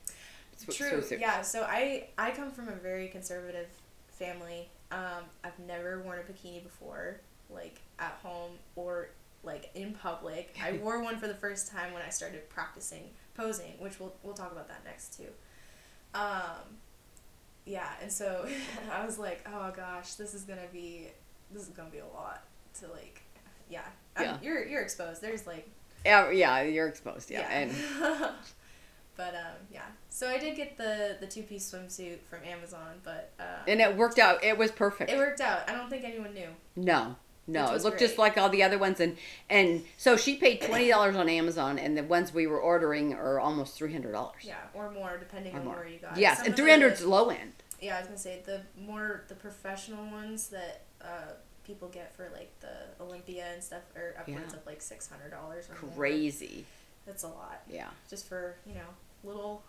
[0.70, 1.02] True.
[1.18, 1.42] Yeah.
[1.42, 3.66] So I I come from a very conservative
[4.08, 4.68] family.
[4.92, 9.08] Um, I've never worn a bikini before, like at home or
[9.74, 10.56] in public.
[10.62, 14.34] I wore one for the first time when I started practicing posing, which we'll we'll
[14.34, 15.28] talk about that next too.
[16.14, 16.78] Um,
[17.64, 18.48] yeah, and so
[18.92, 21.08] I was like, oh gosh, this is gonna be
[21.50, 22.44] this is gonna be a lot
[22.80, 23.22] to like,
[23.68, 23.80] yeah.
[24.20, 24.36] yeah.
[24.42, 25.20] you're you're exposed.
[25.22, 25.68] There's like
[26.04, 27.30] yeah, yeah, you're exposed.
[27.30, 27.58] Yeah, yeah.
[27.58, 27.74] and
[29.16, 29.82] but um, yeah.
[30.08, 33.96] So I did get the the two piece swimsuit from Amazon, but um, and it
[33.96, 34.42] worked out.
[34.42, 35.10] It was perfect.
[35.10, 35.68] It worked out.
[35.68, 36.48] I don't think anyone knew.
[36.76, 37.16] No.
[37.52, 38.08] No, it looked great.
[38.08, 39.16] just like all the other ones, and
[39.48, 43.40] and so she paid twenty dollars on Amazon, and the ones we were ordering are
[43.40, 44.42] almost three hundred dollars.
[44.42, 45.74] Yeah, or more depending or on more.
[45.76, 46.16] where you got.
[46.16, 47.52] Yes, Some and three hundred is low end.
[47.80, 51.32] Yeah, I was gonna say the more the professional ones that uh,
[51.64, 54.56] people get for like the Olympia and stuff are upwards yeah.
[54.56, 55.66] of like six hundred dollars.
[55.94, 56.54] Crazy.
[56.54, 56.64] More.
[57.06, 57.62] That's a lot.
[57.68, 57.88] Yeah.
[58.08, 58.80] Just for you know
[59.24, 59.62] little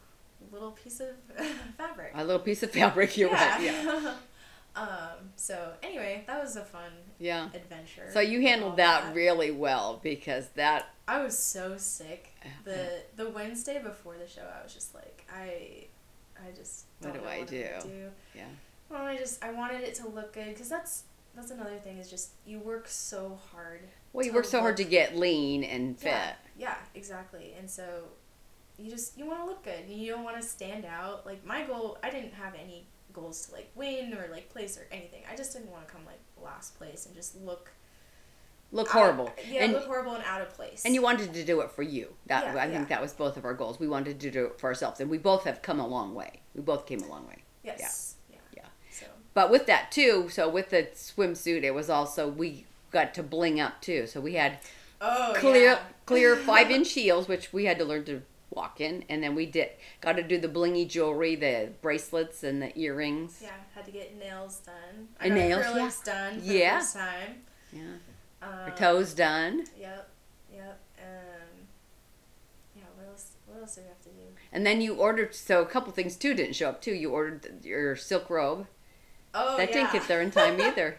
[0.52, 1.10] little piece of
[1.78, 2.12] fabric.
[2.16, 3.18] A little piece of fabric.
[3.18, 3.54] You're yeah.
[3.54, 3.64] right.
[3.64, 4.14] Yeah.
[4.76, 5.32] um.
[5.36, 6.92] So anyway, that was a fun.
[7.20, 7.50] Yeah.
[7.54, 8.10] Adventure.
[8.14, 10.90] So you handled that, that, really well because that.
[11.08, 12.34] I was so sick.
[12.64, 15.86] The the Wednesday before the show, I was just like I,
[16.38, 16.86] I just.
[17.00, 17.66] what do I what do?
[17.82, 18.12] do?
[18.36, 18.46] Yeah.
[18.90, 21.04] Well, I just I wanted it to look good because that's
[21.36, 23.82] that's another thing is just you work so hard.
[24.14, 26.12] Well, you work so look, hard to get lean and fit.
[26.12, 27.54] Yeah, yeah, exactly.
[27.58, 28.04] And so
[28.78, 29.88] you just you want to look good.
[29.88, 31.26] You don't want to stand out.
[31.26, 34.88] Like my goal, I didn't have any goals to like win or like place or
[34.92, 35.24] anything.
[35.32, 37.72] I just didn't want to come like last place and just look
[38.72, 39.28] look horrible.
[39.28, 40.84] Of, yeah, and, look horrible and out of place.
[40.86, 42.14] And you wanted to do it for you.
[42.28, 42.72] That yeah, I yeah.
[42.72, 43.80] think that was both of our goals.
[43.80, 46.42] We wanted to do it for ourselves, and we both have come a long way.
[46.56, 47.44] We both came a long way.
[47.64, 48.16] Yes.
[48.30, 48.38] Yeah.
[48.54, 48.64] Yeah.
[48.64, 48.70] yeah.
[48.92, 49.06] So.
[49.34, 53.60] But with that too, so with the swimsuit, it was also we got to bling
[53.60, 54.08] up too.
[54.08, 54.60] So we had
[55.00, 58.22] oh, clear clear five inch heels, which we had to learn to
[58.52, 59.70] walk in, and then we did
[60.02, 63.40] got to do the blingy jewelry, the bracelets and the earrings.
[63.42, 65.08] Yeah, had to get nails done.
[65.20, 66.14] I and nails, yeah.
[66.14, 66.40] done.
[66.44, 66.84] yeah.
[66.94, 67.36] time.
[67.74, 67.82] Yeah.
[68.42, 69.66] Um, Her toes done.
[69.80, 70.10] Yep,
[70.54, 71.42] yep, and
[73.62, 74.26] else do we have to do?
[74.52, 75.34] And then you ordered.
[75.36, 76.94] So a couple things too didn't show up too.
[76.94, 78.68] You ordered your silk robe.
[79.34, 79.76] Oh, that yeah.
[79.76, 80.98] didn't get there in time either.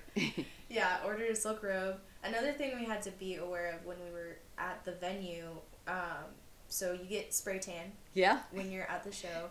[0.69, 1.97] yeah, ordered a silk robe.
[2.25, 5.49] Another thing we had to be aware of when we were at the venue.
[5.87, 6.31] Um,
[6.73, 7.93] so you get spray tan.
[8.15, 8.41] Yeah.
[8.51, 9.51] When you're at the show.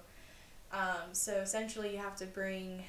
[0.73, 2.83] Um, so essentially, you have to bring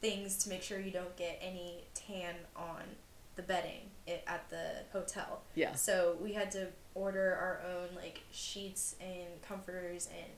[0.00, 2.82] things to make sure you don't get any tan on
[3.36, 3.90] the bedding
[4.26, 5.42] at the hotel.
[5.54, 5.74] Yeah.
[5.74, 10.30] So we had to order our own like sheets and comforters and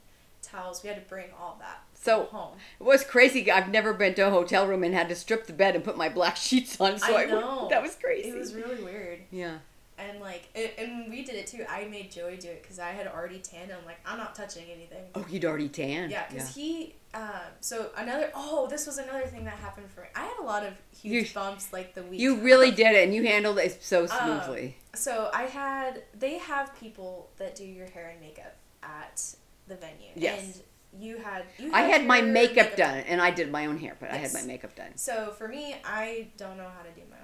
[0.43, 0.83] towels.
[0.83, 2.59] We had to bring all that so home.
[2.81, 3.51] It was crazy.
[3.51, 5.97] I've never been to a hotel room and had to strip the bed and put
[5.97, 6.99] my black sheets on.
[6.99, 8.29] So I I, know that was crazy.
[8.29, 9.21] It was really weird.
[9.31, 9.59] Yeah.
[9.99, 11.65] And like, it, and we did it too.
[11.69, 13.71] I made Joey do it because I had already tanned.
[13.71, 15.05] I'm like, I'm not touching anything.
[15.15, 16.11] Oh, he'd already tanned.
[16.11, 16.63] Yeah, because yeah.
[16.63, 16.95] he.
[17.15, 18.31] Um, so another.
[18.35, 20.07] Oh, this was another thing that happened for me.
[20.17, 22.19] I had a lot of huge you, bumps like the week.
[22.19, 24.77] You really did it, and you handled it so smoothly.
[24.95, 26.03] Um, so I had.
[26.19, 29.23] They have people that do your hair and makeup at
[29.69, 30.11] the venue.
[30.17, 30.43] Yes.
[30.43, 31.45] And you had.
[31.59, 34.11] You had I had my makeup, makeup done, and I did my own hair, but
[34.11, 34.15] yes.
[34.15, 34.97] I had my makeup done.
[34.97, 37.17] So for me, I don't know how to do my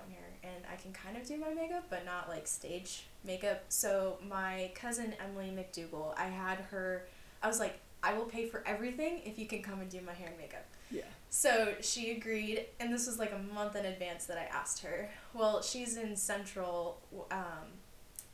[0.55, 3.65] and I can kind of do my makeup, but not like stage makeup.
[3.69, 7.07] So my cousin Emily McDougal, I had her.
[7.43, 10.13] I was like, I will pay for everything if you can come and do my
[10.13, 10.67] hair and makeup.
[10.91, 11.03] Yeah.
[11.31, 15.11] So she agreed, and this was like a month in advance that I asked her.
[15.35, 17.69] Well, she's in Central, um,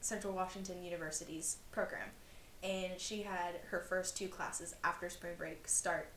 [0.00, 2.08] Central Washington University's program,
[2.62, 6.08] and she had her first two classes after spring break start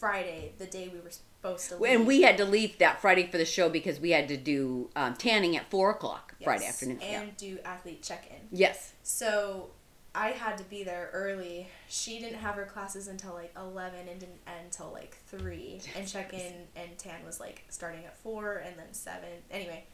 [0.00, 1.92] Friday, the day we were supposed to leave.
[1.94, 4.88] And we had to leave that Friday for the show because we had to do
[4.96, 6.98] um, tanning at four o'clock yes, Friday afternoon.
[7.02, 7.32] And yeah.
[7.36, 8.38] do athlete check in.
[8.50, 8.94] Yes.
[9.02, 9.68] So
[10.14, 11.68] I had to be there early.
[11.86, 15.82] She didn't have her classes until like 11 and didn't end until like 3.
[15.94, 19.20] And check in and tan was like starting at 4 and then 7.
[19.50, 19.84] Anyway,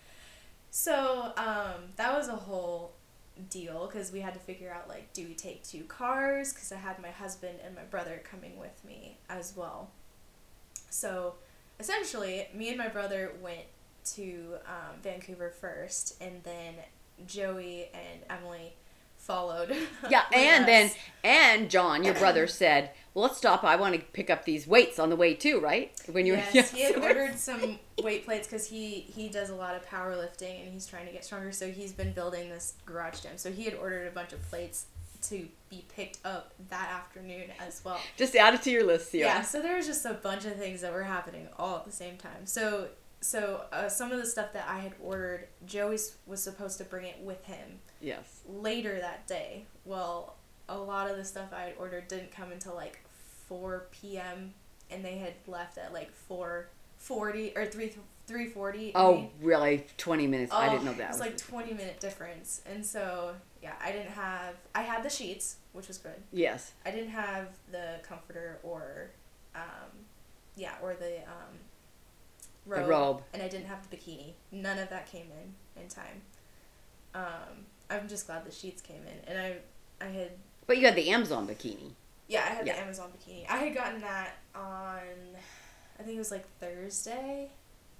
[0.71, 2.95] so um, that was a whole
[3.51, 6.53] deal because we had to figure out like, do we take two cars?
[6.53, 9.91] Because I had my husband and my brother coming with me as well.
[10.91, 11.35] So
[11.79, 13.65] essentially, me and my brother went
[14.15, 16.75] to um, Vancouver first, and then
[17.27, 18.75] Joey and Emily
[19.27, 19.75] followed.
[20.11, 20.67] Yeah, and us.
[20.67, 20.91] then
[21.25, 23.65] and John, your brother, said, "Well, let's stop.
[23.65, 26.55] I want to pick up these weights on the way too, right?" When you yes,
[26.55, 26.71] yes.
[26.73, 30.73] he had ordered some weight plates because he he does a lot of powerlifting and
[30.73, 31.51] he's trying to get stronger.
[31.51, 33.33] So he's been building this garage gym.
[33.37, 34.87] So he had ordered a bunch of plates
[35.23, 37.99] to be picked up that afternoon as well.
[38.17, 39.31] Just add it to your list, Sierra.
[39.31, 41.93] Yeah, so there was just a bunch of things that were happening all at the
[41.93, 42.45] same time.
[42.45, 42.89] So
[43.21, 47.07] so uh, some of the stuff that I had ordered, Joey was supposed to bring
[47.07, 47.81] it with him.
[48.01, 48.41] Yes.
[48.49, 49.65] Later that day.
[49.85, 50.37] Well,
[50.69, 53.01] a lot of the stuff I had ordered didn't come until like
[53.49, 54.55] 4 p.m.
[54.91, 57.93] and they had left at like 4:40 or 3
[58.29, 58.93] 3:40.
[58.97, 59.87] Oh, really?
[59.99, 60.53] 20 minutes.
[60.53, 61.05] Oh, I didn't know that.
[61.05, 62.61] It was, was like 20 minute difference.
[62.71, 66.21] And so, yeah, I didn't have I had the sheets, which was good.
[66.33, 66.73] Yes.
[66.85, 69.11] I didn't have the comforter or
[69.55, 70.07] um
[70.57, 71.55] yeah, or the um
[72.67, 73.23] robe, the robe.
[73.33, 74.33] and I didn't have the bikini.
[74.51, 76.23] None of that came in in time.
[77.15, 77.46] Um,
[77.97, 80.31] I'm just glad the sheets came in, and I I had.
[80.67, 81.93] But you had the Amazon bikini.
[82.29, 82.75] Yeah, I had yeah.
[82.75, 83.49] the Amazon bikini.
[83.49, 85.01] I had gotten that on,
[85.99, 87.51] I think it was like Thursday,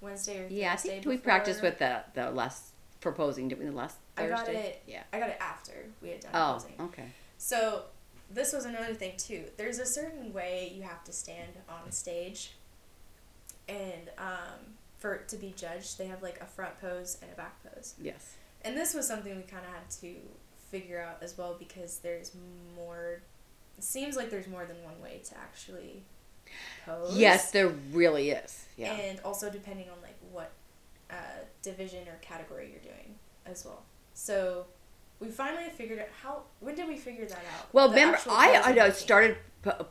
[0.01, 0.75] Wednesday or yeah.
[0.75, 3.47] Thursday I think we practiced with the the last proposing.
[3.47, 4.33] Did we the last Thursday?
[4.33, 4.83] I got it.
[4.87, 5.03] Yeah.
[5.13, 6.75] I got it after we had done oh, proposing.
[6.81, 7.11] okay.
[7.37, 7.83] So
[8.29, 9.45] this was another thing too.
[9.55, 12.51] There's a certain way you have to stand on stage
[13.69, 17.61] and um, for to be judged, they have like a front pose and a back
[17.63, 17.95] pose.
[18.01, 18.35] Yes.
[18.67, 20.15] And this was something we kind of had to
[20.69, 22.31] figure out as well because there's
[22.75, 23.21] more.
[23.77, 26.03] It seems like there's more than one way to actually
[26.85, 27.17] pose.
[27.17, 28.65] Yes, there really is.
[28.75, 28.91] Yeah.
[28.93, 30.51] And also depending on like what
[31.09, 33.83] uh, division or category you're doing as well.
[34.13, 34.65] So
[35.19, 36.41] we finally figured out how.
[36.59, 37.73] When did we figure that out?
[37.73, 39.37] Well, remember, I I started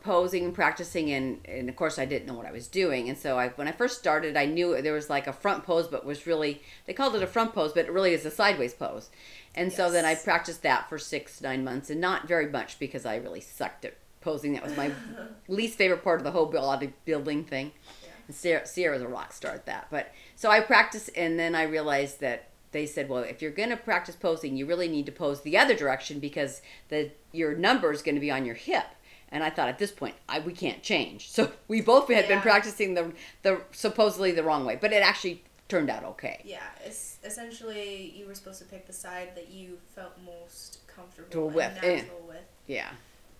[0.01, 3.17] posing and practicing, and and of course I didn't know what I was doing, and
[3.17, 6.05] so I when I first started, I knew there was like a front pose, but
[6.05, 9.09] was really they called it a front pose, but it really is a sideways pose,
[9.53, 9.77] and yes.
[9.77, 13.17] so then I practiced that for six nine months, and not very much because I
[13.17, 14.53] really sucked at posing.
[14.53, 14.91] That was my
[15.47, 17.71] least favorite part of the whole bodybuilding thing.
[18.03, 18.09] Yeah.
[18.27, 21.63] And Sierra, Sierra's a rock star at that, but so I practiced, and then I
[21.63, 25.11] realized that they said, well, if you're going to practice posing, you really need to
[25.11, 28.85] pose the other direction because the your number is going to be on your hip.
[29.29, 31.29] And I thought at this point, I, we can't change.
[31.37, 32.35] So we both had yeah.
[32.35, 36.41] been practicing the the supposedly the wrong way, but it actually turned out okay.
[36.45, 41.49] Yeah, it's essentially you were supposed to pick the side that you felt most comfortable
[41.49, 42.45] with, and natural with.
[42.67, 42.89] Yeah.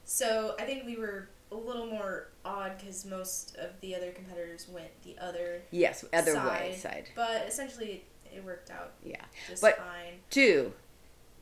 [0.04, 4.68] So I think we were a little more odd because most of the other competitors
[4.70, 7.10] went the other yes other side, way side.
[7.16, 8.04] But essentially,
[8.36, 8.94] it worked out.
[9.04, 10.20] Yeah, just but fine.
[10.30, 10.74] Two,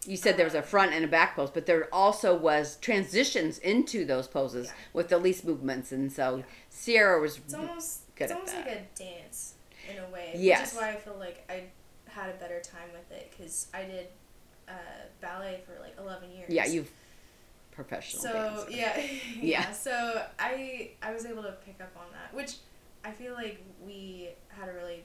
[0.06, 3.58] you said there was a front and a back pose, but there also was transitions
[3.60, 4.74] into those poses Yeah.
[4.94, 6.44] with the least movements, and so Yeah.
[6.70, 8.66] Sierra was It's almost it's almost that.
[8.68, 9.54] like a dance
[9.90, 10.34] in a way.
[10.36, 10.60] Yes.
[10.62, 11.64] Which is why I feel like I
[12.10, 14.08] had a better time with it because I did
[14.68, 14.72] uh,
[15.22, 16.50] ballet for like eleven years.
[16.50, 16.92] yeah, you've
[17.72, 18.24] professional.
[18.24, 18.66] So dancer.
[18.72, 19.10] yeah, yeah,
[19.42, 19.72] Yeah.
[19.72, 22.58] So I I was able to pick up on that, which
[23.04, 25.04] I feel like we had a really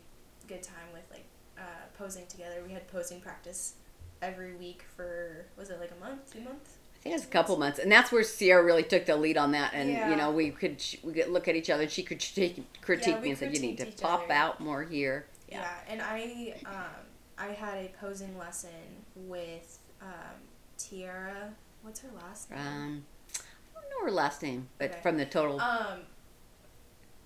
[0.48, 1.24] good time with like
[1.60, 1.62] uh,
[1.98, 2.62] posing together.
[2.66, 3.74] We had posing practice
[4.22, 6.76] every week for was it like a month, two months?
[6.94, 9.38] I think it was a couple months, and that's where Sierra really took the lead
[9.38, 9.72] on that.
[9.72, 10.10] And Yeah.
[10.10, 11.84] you know, we could we could look at each other.
[11.84, 14.32] and She could critique, critique we me and said, "You need to pop other.
[14.32, 17.06] out more here." Yeah, and I um,
[17.38, 18.70] I had a posing lesson
[19.16, 20.36] with um,
[20.76, 21.54] Tiara.
[21.82, 22.58] What's her last name?
[22.60, 23.04] Um,
[23.38, 25.00] I don't know her last name, but Okay.
[25.02, 26.00] from the total Um,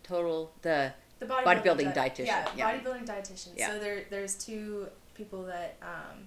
[0.05, 0.93] total the
[1.27, 2.73] the bodybuilding, Bodybuilding di- dietitian, Yeah, yeah.
[2.79, 3.49] bodybuilding dietitian.
[3.57, 3.71] Yeah.
[3.71, 6.27] So there, there's two people that um,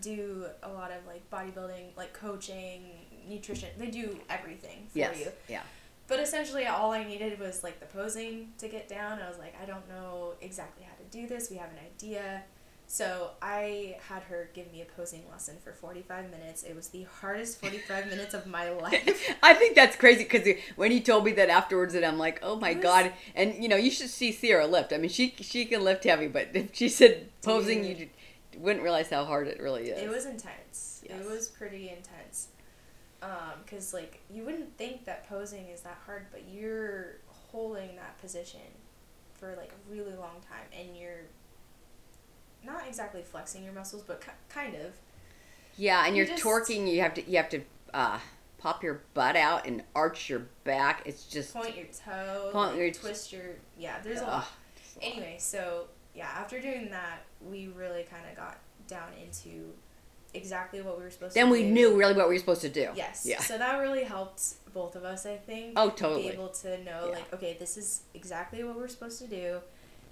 [0.00, 2.82] do a lot of like bodybuilding, like coaching,
[3.28, 3.68] nutrition.
[3.78, 5.28] They do everything for yes, you.
[5.48, 5.62] yeah,
[6.08, 9.20] But essentially, all I needed was like the posing to get down.
[9.20, 11.50] I was like, I don't know exactly how to do this.
[11.50, 12.42] We have an idea.
[12.94, 16.62] So I had her give me a posing lesson for 45 minutes.
[16.62, 19.34] It was the hardest 45 minutes of my life.
[19.42, 22.54] I think that's crazy because when he told me that afterwards, and I'm like, "Oh
[22.54, 24.92] my was- god!" And you know, you should see Sierra lift.
[24.92, 27.98] I mean, she she can lift heavy, but if she said posing, Dude.
[27.98, 28.08] you
[28.58, 30.00] wouldn't realize how hard it really is.
[30.00, 31.02] It was intense.
[31.04, 31.20] Yes.
[31.20, 32.50] It was pretty intense.
[33.22, 38.20] Um, cause like you wouldn't think that posing is that hard, but you're holding that
[38.20, 38.60] position
[39.32, 41.22] for like a really long time, and you're
[42.64, 44.92] not exactly flexing your muscles, but ki- kind of.
[45.76, 46.90] Yeah, and You you're just- torquing.
[46.92, 48.18] You have to you have to uh,
[48.58, 51.02] pop your butt out and arch your back.
[51.04, 54.00] It's just Point your toe, Point your- twist your yeah.
[54.02, 54.46] There's a lot.
[54.76, 55.12] it's a lot.
[55.16, 59.72] Anyway, so yeah, after doing that, we really kind of got down into
[60.32, 61.72] exactly what we were supposed Then to Then we do.
[61.72, 62.90] knew really what we were supposed to do.
[62.94, 63.24] Yes.
[63.24, 63.40] Yeah.
[63.40, 65.74] So that really helped both of us, I think.
[65.76, 66.22] Oh, totally.
[66.22, 67.14] Be able to know, Yeah.
[67.14, 69.60] like, okay, this is exactly what we're supposed to do,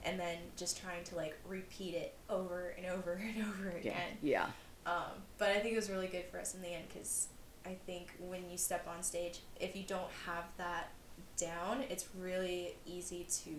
[0.04, 4.18] and then just trying to like repeat it over and over and over again.
[4.22, 4.46] Yeah.
[4.86, 7.28] Um, but I think it was really good for us in the end because
[7.64, 10.90] I think when you step on stage, if you don't have that
[11.36, 13.50] down, it's really easy to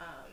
[0.00, 0.30] um,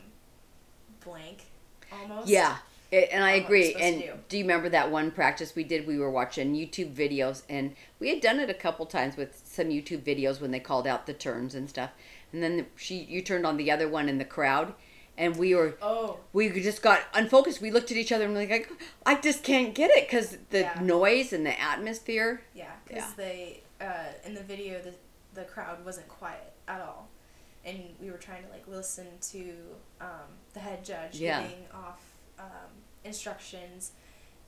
[1.04, 1.44] blank
[1.92, 2.28] almost.
[2.28, 2.56] Yeah.
[2.92, 3.74] It, and I on agree.
[3.74, 4.12] And do.
[4.28, 5.86] do you remember that one practice we did?
[5.86, 9.66] We were watching YouTube videos, and we had done it a couple times with some
[9.66, 11.90] YouTube videos when they called out the turns and stuff.
[12.32, 14.72] And then she, you turned on the other one in the crowd,
[15.18, 17.60] and we were, Oh, we just got unfocused.
[17.60, 18.70] We looked at each other and we're like,
[19.04, 20.80] I just can't get it because the Yeah.
[20.82, 22.42] noise and the atmosphere.
[22.54, 23.12] Yeah, because Yeah.
[23.16, 24.94] they uh, in the video the
[25.34, 27.08] the crowd wasn't quiet at all,
[27.64, 29.52] and we were trying to like listen to
[30.00, 31.42] um, the head judge Yeah.
[31.42, 32.00] giving off
[32.38, 32.70] um,
[33.04, 33.92] instructions,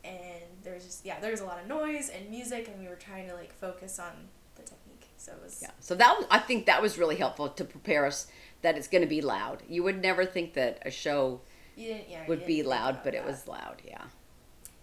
[0.05, 2.89] and there was just yeah there was a lot of noise and music, and we
[2.89, 5.09] were trying to like focus on the technique.
[5.19, 5.71] So it was Yeah.
[5.81, 8.29] So that was, I think that was really helpful to prepare us
[8.63, 9.63] that it's going to be loud.
[9.69, 11.41] You would never think that a show
[11.77, 13.81] yeah would be loud, but it was loud.
[13.85, 14.03] Yeah.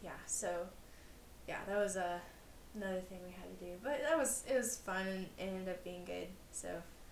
[0.04, 0.68] yeah so
[1.48, 2.20] yeah that was uh,
[2.76, 5.70] another thing we had to do, but that was it was fun and it ended
[5.70, 6.28] up being good.
[6.52, 6.70] So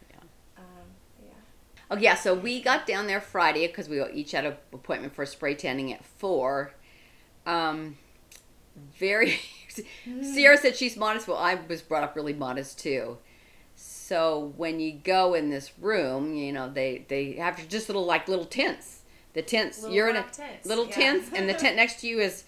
[0.10, 0.18] Yeah.
[0.58, 0.64] um,
[1.22, 1.34] yeah.
[1.92, 5.26] Oh yeah, so we got down there Friday because we each had an appointment for
[5.26, 6.74] spray tanning at four.
[7.46, 7.98] Um,
[8.98, 9.40] very.
[10.22, 11.28] Sierra said she's modest.
[11.28, 13.18] Well, I was brought up really modest too.
[14.06, 18.28] So when you go in this room, you know they they have just little like
[18.28, 19.00] little tents.
[19.32, 20.96] The tents Little you're in a tents, little yeah.
[20.96, 22.44] tents, and the tent next to you is.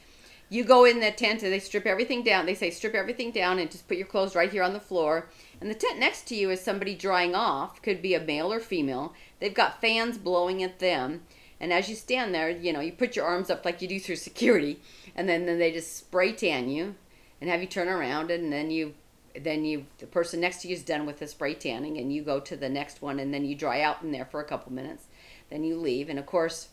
[0.47, 2.45] You go in the tent and they strip everything down.
[2.45, 5.27] They say strip everything down and just put your clothes right here on the floor.
[5.59, 7.81] And the tent next to you is somebody drying off.
[7.81, 9.15] Could be a male or female.
[9.39, 11.23] They've got fans blowing at them.
[11.59, 13.99] And as you stand there, you know, you put your arms up like you do
[13.99, 14.79] through security,
[15.15, 16.93] and then, then they just spray tan you
[17.41, 18.93] and have you turn around and then you
[19.41, 22.21] then you the person next to you is done with the spray tanning and you
[22.23, 24.71] go to the next one and then you dry out in there for a couple
[24.71, 25.05] minutes.
[25.49, 26.69] Then you leave and of course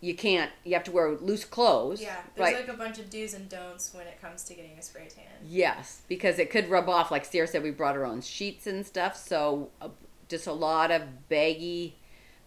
[0.00, 2.02] you can't you have to wear loose clothes.
[2.02, 2.66] Yeah, there's right.
[2.66, 5.24] like a bunch of do's and don'ts when it comes to getting a spray tan.
[5.46, 7.10] Yes, because it could rub off.
[7.10, 9.88] Like Sierra said, we brought our own sheets and stuff, so uh,
[10.28, 11.96] just a lot of baggy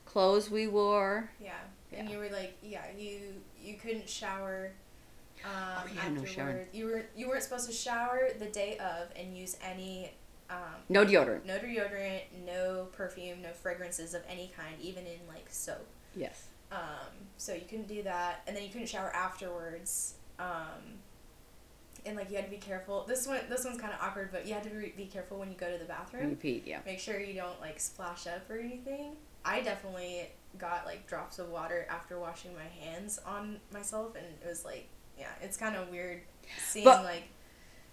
[0.05, 1.31] clothes we wore.
[1.41, 1.53] Yeah,
[1.91, 2.13] and Yeah.
[2.15, 3.19] you were like, yeah, you
[3.59, 4.71] you couldn't shower.
[5.49, 6.67] Um, Oh, yeah, no shower.
[6.73, 10.11] You were you weren't supposed to shower the day of and use any
[10.49, 10.57] um,
[10.89, 11.45] No deodorant.
[11.45, 15.87] no deodorant, no perfume, no fragrances of any kind, even in like soap.
[16.15, 16.47] Yes.
[16.71, 16.79] Um,
[17.37, 20.15] so you couldn't do that, and then you couldn't shower afterwards.
[20.37, 20.99] Um,
[22.05, 23.05] and like you had to be careful.
[23.07, 25.49] This one, this one's kind of awkward, but you had to be, be careful when
[25.49, 26.29] you go to the bathroom.
[26.29, 26.63] Repeat.
[26.67, 26.79] Yeah.
[26.85, 29.15] Make sure you don't like splash up or anything.
[29.43, 34.47] I definitely got like drops of water after washing my hands on myself, and it
[34.47, 34.87] was like
[35.19, 36.21] yeah, it's kind of weird
[36.67, 37.23] seeing but, like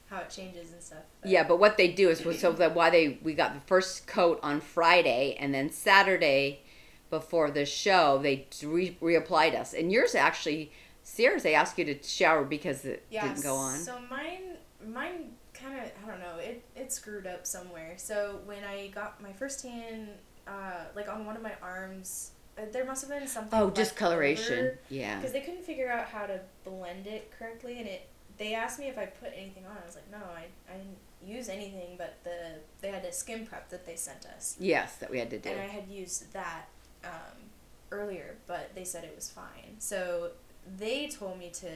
[0.08, 1.02] how it changes and stuff.
[1.20, 1.30] But.
[1.30, 4.38] Yeah, but what they do is so that why they we got the first coat
[4.42, 6.62] on Friday and then Saturday
[7.10, 10.72] before the show they re- reapplied us and yours actually
[11.04, 13.78] Sierra's they asked you to shower because it yeah, didn't go on.
[13.78, 17.94] So mine mine kind of I don't know it it screwed up somewhere.
[17.96, 20.08] So when I got my first tan,
[20.46, 22.32] uh, like on one of my arms,
[22.72, 23.58] there must have been something.
[23.58, 24.78] Oh, discoloration.
[24.88, 25.16] Yeah.
[25.16, 28.08] Because they couldn't figure out how to blend it correctly, and it.
[28.38, 29.76] They asked me if I put anything on.
[29.82, 33.46] I was like, no, I, I didn't use anything, but the they had a skin
[33.46, 34.56] prep that they sent us.
[34.58, 35.48] Yes, that we had to do.
[35.48, 36.68] And I had used that
[37.04, 37.50] um,
[37.90, 39.76] earlier, but they said it was fine.
[39.78, 40.32] So
[40.78, 41.68] they told me to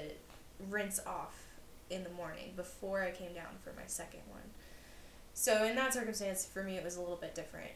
[0.68, 1.34] rinse off
[1.88, 4.42] in the morning before I came down for my second one.
[5.32, 7.70] So in that circumstance, for me, it was a little bit different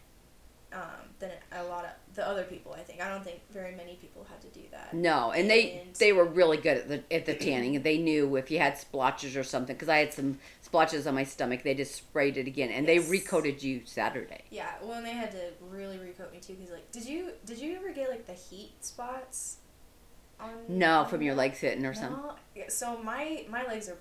[0.75, 2.75] um, than a lot of the other people.
[2.77, 4.93] I think I don't think very many people had to do that.
[4.93, 7.81] No, and, and they they were really good at the at the tanning.
[7.83, 11.25] They knew if you had splotches or something because I had some splotches on my
[11.25, 11.63] stomach.
[11.63, 13.05] They just sprayed it again, and yes.
[13.05, 14.43] they recoated you Saturday.
[14.51, 17.59] Yeah, well, and they had to really recoat me too because like, did you did
[17.59, 19.59] you ever get like the heat spots?
[20.41, 22.01] On, no, on from your legs hitting or no?
[22.01, 22.25] something.
[22.57, 23.99] Yeah, so my my legs are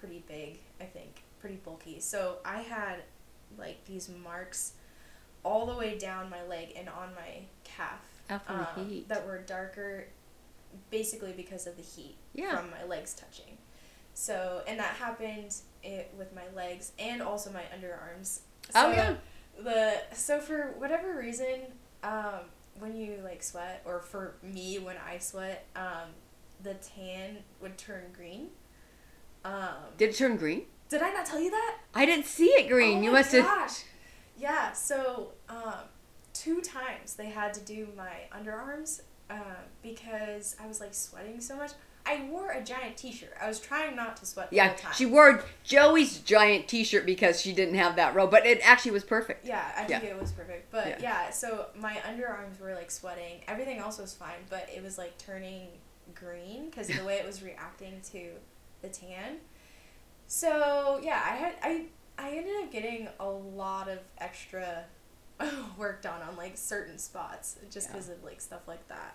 [0.00, 0.58] pretty big.
[0.80, 2.00] I think pretty bulky.
[2.00, 2.96] So I had
[3.56, 4.72] like these marks
[5.46, 8.00] all the way down my leg and on my calf.
[8.26, 9.08] From um, the heat.
[9.08, 10.08] That were darker,
[10.90, 12.56] basically because of the heat yeah.
[12.56, 13.56] from my legs touching.
[14.14, 18.40] So, and that happened it, with my legs and also my underarms.
[18.74, 19.14] Oh, so oh yeah.
[19.62, 21.60] The so for whatever reason,
[22.02, 26.10] um, when you like sweat, or for me when I sweat, um,
[26.62, 28.48] the tan would turn green.
[29.44, 30.62] Um, Did it turn green?
[30.88, 31.78] Did I not tell you that?
[31.94, 32.98] I didn't see it green.
[32.98, 33.44] Oh you must gosh.
[33.44, 33.84] have.
[34.38, 35.74] Yeah, so um,
[36.32, 41.56] two times they had to do my underarms uh, because I was like sweating so
[41.56, 41.72] much.
[42.08, 43.32] I wore a giant T-shirt.
[43.42, 44.48] I was trying not to sweat.
[44.52, 48.92] yeah, she wore Joey's giant T-shirt because she didn't have that row, but it actually
[48.92, 49.44] was perfect.
[49.44, 50.10] Yeah, I think yeah.
[50.10, 50.70] it was perfect.
[50.70, 50.98] But yeah.
[51.00, 53.40] yeah, so my underarms were like sweating.
[53.48, 55.66] Everything else was fine, but it was like turning
[56.14, 58.30] green because the way it was reacting to
[58.82, 59.38] the tan.
[60.28, 61.86] So yeah, I had I
[62.18, 64.84] I ended up getting a lot of extra
[65.78, 68.14] work done on like certain spots just because yeah.
[68.14, 69.14] of like stuff like that.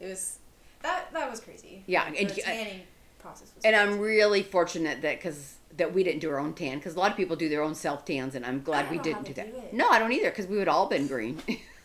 [0.00, 0.38] It was
[0.82, 1.82] that that was crazy.
[1.86, 2.82] Yeah, and the tanning
[3.18, 3.64] process was.
[3.64, 3.90] And crazy.
[3.90, 7.10] I'm really fortunate that because that we didn't do our own tan because a lot
[7.10, 9.70] of people do their own self tans, and I'm glad we didn't do that.
[9.70, 11.40] Do no, I don't either because we would all been green.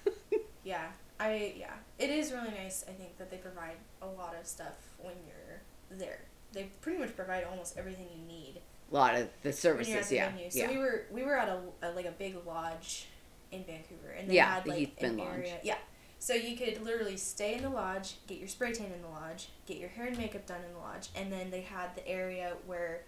[0.64, 0.88] yeah,
[1.20, 2.86] I yeah, it is really nice.
[2.88, 6.22] I think that they provide a lot of stuff when you're there.
[6.54, 8.62] They pretty much provide almost everything you need
[8.96, 10.12] lot of the services.
[10.12, 10.50] yeah, venue.
[10.50, 10.72] So yeah.
[10.72, 13.08] we were we were at a, a, like a big lodge
[13.52, 15.58] in Vancouver, and they yeah, had the like an area.
[15.64, 15.76] Yeah,
[16.24, 19.50] so you could literally stay in the lodge, get your spray tan in the lodge,
[19.66, 22.54] get your hair and makeup done in the lodge, and then they had the area
[22.66, 23.02] where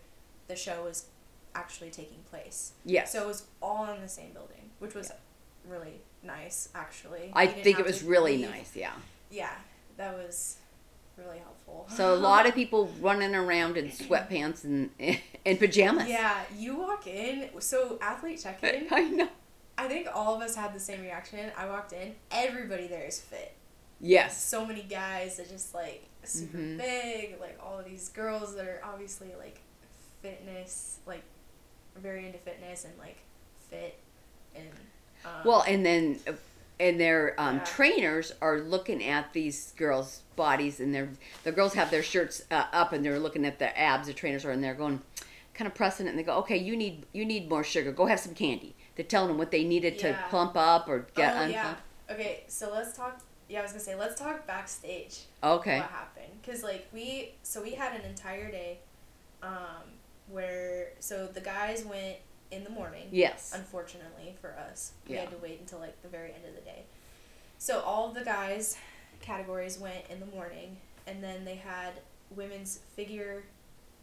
[0.49, 1.05] the show was
[1.55, 2.73] actually taking place.
[2.83, 3.13] Yes.
[3.13, 5.73] So it was all in the same building, which was yeah.
[5.73, 7.31] really nice, actually.
[7.33, 8.49] I think it was really leave.
[8.49, 8.75] nice.
[8.75, 8.91] Yeah.
[9.31, 9.53] Yeah,
[9.95, 10.57] that was
[11.17, 11.87] really helpful.
[11.89, 14.89] So a lot of people running around in sweatpants and
[15.45, 16.07] in pajamas.
[16.07, 17.49] Yeah, you walk in.
[17.59, 18.87] So athlete check in.
[18.91, 19.29] I know.
[19.77, 21.51] I think all of us had the same reaction.
[21.57, 22.15] I walked in.
[22.31, 23.53] Everybody there is fit.
[23.99, 24.41] Yes.
[24.41, 26.77] So many guys that just like super mm-hmm.
[26.77, 27.39] big.
[27.39, 29.61] Like all of these girls that are obviously like
[30.21, 31.23] fitness, like
[31.95, 33.17] very into fitness and like
[33.69, 33.99] fit
[34.55, 34.67] and.
[35.25, 36.19] Um, well, and then
[36.79, 37.63] and their um, yeah.
[37.63, 41.09] trainers are looking at these girls' bodies, and their
[41.43, 44.07] the girls have their shirts uh, up, and they're looking at their abs.
[44.07, 45.01] The trainers are, and they're going,
[45.53, 47.91] kind of pressing it, and they go, "Okay, you need you need more sugar.
[47.91, 50.13] Go have some candy." They're telling them what they needed yeah.
[50.13, 51.75] to plump up or get oh, Yeah.
[52.09, 53.19] Okay, so let's talk.
[53.47, 55.21] Yeah, I was gonna say let's talk backstage.
[55.43, 55.79] Okay.
[55.79, 56.31] What happened?
[56.41, 58.79] Because like we, so we had an entire day,
[59.41, 59.83] um,
[60.29, 62.17] where so the guys went
[62.51, 63.07] in the morning.
[63.11, 63.51] Yes.
[63.55, 65.21] Unfortunately for us, we yeah.
[65.21, 66.83] had to wait until like the very end of the day.
[67.57, 68.77] So all the guys
[69.21, 70.77] categories went in the morning,
[71.07, 71.93] and then they had
[72.29, 73.43] women's figure,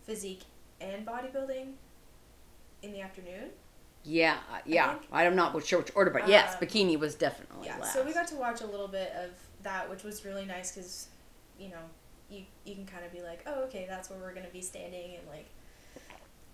[0.05, 0.43] physique,
[0.81, 1.73] and bodybuilding
[2.83, 3.51] in the afternoon.
[4.05, 4.97] Yeah, uh, yeah.
[5.13, 7.79] I am not sure which order, but yes, um, bikini was definitely yeah.
[7.79, 7.95] Last.
[7.95, 9.31] So we got to watch a little bit of
[9.63, 11.07] that, which was really nice because,
[11.59, 11.77] you know,
[12.29, 15.17] you you can kind of be like, oh, okay, that's where we're gonna be standing,
[15.17, 15.47] and like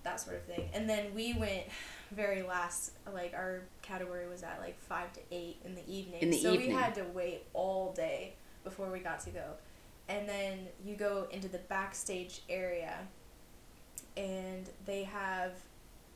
[0.08, 0.68] that sort of thing.
[0.72, 1.64] And then we went
[2.12, 6.22] very last, like our category was at like five to eight in the evening.
[6.22, 6.68] In the so evening.
[6.68, 8.34] we had to wait all day
[8.64, 9.44] before we got to go.
[10.08, 12.96] And then you go into the backstage area,
[14.16, 15.52] and they have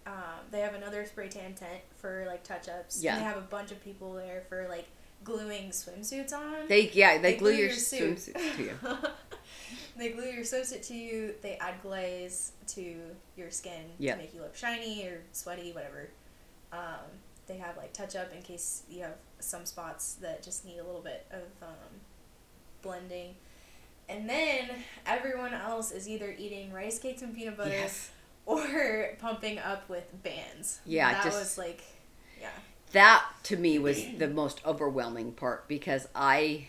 [0.07, 3.03] um, they have another spray tan tent for like touch ups.
[3.03, 3.15] Yeah.
[3.15, 4.89] And they have a bunch of people there for like
[5.25, 6.69] gluing swimsuits on.
[6.69, 8.79] They yeah they, they glue, glue, your, your swimsuits to you.
[9.97, 11.35] they glue your swimsuit to you.
[11.43, 12.97] They add glaze to
[13.37, 14.17] your skin Yep.
[14.17, 16.09] to make you look shiny or sweaty, whatever.
[16.73, 16.79] Um,
[17.47, 20.85] they have like touch up in case you have some spots that just need a
[20.85, 22.01] little bit of um,
[22.83, 23.35] blending.
[24.09, 24.69] And then
[25.07, 28.11] everyone else is either eating rice cakes and peanut butter Yes.
[28.47, 30.81] or pumping up with bands.
[30.85, 31.83] Yeah, that just- was like,
[32.41, 32.49] yeah,
[32.93, 36.67] That to me was the most overwhelming part because I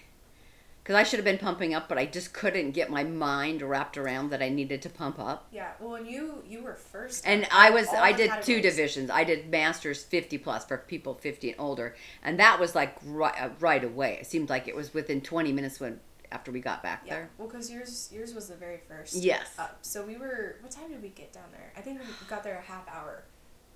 [0.83, 3.97] because I should have been pumping up, but I just couldn't get my mind wrapped
[3.97, 5.47] around that I needed to pump up.
[5.51, 5.71] yeah.
[5.79, 9.09] Well, and you you were first, And I was I did two divisions.
[9.09, 13.33] I did masters 50 plus for people 50 and older, and that was like right,
[13.41, 14.17] uh, right away.
[14.21, 15.99] It seemed like it was within 20 minutes when
[16.31, 17.29] after we got back Yeah, there.
[17.37, 19.15] well, because yours yours was the very first.
[19.15, 19.47] Yes.
[19.57, 19.77] Up.
[19.83, 20.57] So we were.
[20.61, 21.71] What time did we get down there?
[21.77, 23.23] I think we got there a half hour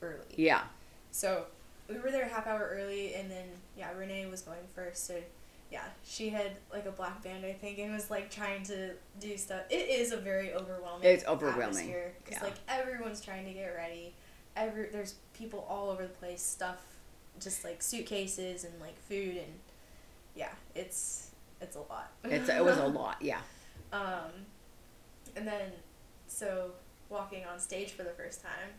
[0.02, 0.26] early.
[0.36, 0.64] Yeah.
[1.12, 1.46] So
[1.90, 3.46] we were there a half hour early, and then
[3.78, 5.08] yeah, Rene was going first.
[5.08, 5.16] So
[5.72, 9.38] yeah, she had like a black band, I think, and was like trying to do
[9.38, 9.62] stuff.
[9.70, 11.08] It is a very overwhelming.
[11.08, 12.44] It's overwhelming, because yeah.
[12.44, 14.14] like everyone's trying to get ready.
[14.56, 16.82] Every there's people all over the place, stuff,
[17.40, 19.54] just like suitcases and like food and
[20.36, 21.32] yeah, it's
[21.62, 22.12] it's a lot.
[22.24, 23.18] It's it was a lot.
[23.22, 23.40] Yeah.
[23.92, 24.32] Um,
[25.36, 25.72] and then,
[26.28, 26.72] so
[27.10, 28.70] walking on stage for the first time.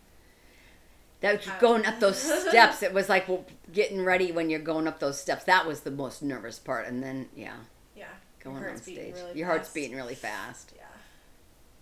[1.20, 2.82] That was going up those steps.
[2.82, 5.44] It was like well, getting ready when you're going up those steps.
[5.44, 7.54] That was the most nervous part, and then yeah,
[7.96, 8.06] Yeah.
[8.42, 9.14] going on stage.
[9.16, 9.74] really Your heart's fast.
[9.74, 10.72] beating really fast.
[10.76, 10.82] Yeah.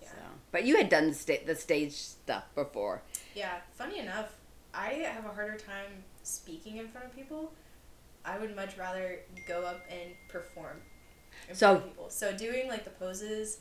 [0.02, 0.08] Yeah.
[0.08, 0.16] So,
[0.52, 3.02] but you had done the, sta- the stage stuff before.
[3.34, 3.58] Yeah.
[3.74, 4.32] Funny enough,
[4.72, 7.52] I have a harder time speaking in front of people.
[8.24, 10.78] I would much rather go up and perform
[11.48, 12.10] in So- front of people.
[12.10, 13.58] So doing like the poses,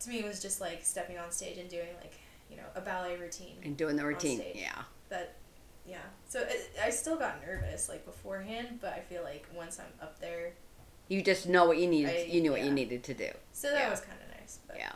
[0.00, 2.14] to me was just like stepping on stage and doing like
[2.50, 3.56] you know a ballet routine.
[3.64, 4.82] And doing the routine, yeah.
[5.08, 5.34] that
[5.88, 9.86] yeah so it, i still got nervous like beforehand but i feel like once i'm
[10.02, 10.52] up there
[11.08, 12.10] You just know what you needed.
[12.10, 13.28] I- you knew what you needed to do.
[13.52, 13.90] so that Yeah.
[13.90, 14.90] was kind of nice but Yeah.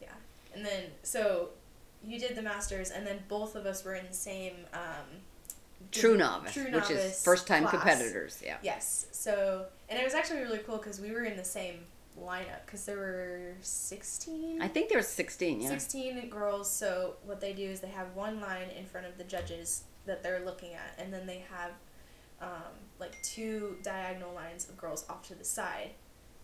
[0.00, 0.08] Yeah.
[0.54, 1.50] And then so
[2.04, 5.06] you did the masters and then both of us were in the same um
[5.92, 8.40] True novice, true which is novice first time competitors.
[8.44, 8.56] Yeah.
[8.62, 11.84] yes so and it was actually really cool because we were in the same
[12.20, 15.60] lineup because there were 16 I think there's 16.
[15.62, 15.68] Yeah.
[15.70, 19.24] 16 girls so what they do is they have one line in front of the
[19.24, 21.70] judges that they're looking at and then they have
[22.40, 25.90] um, like two diagonal lines of girls off to the side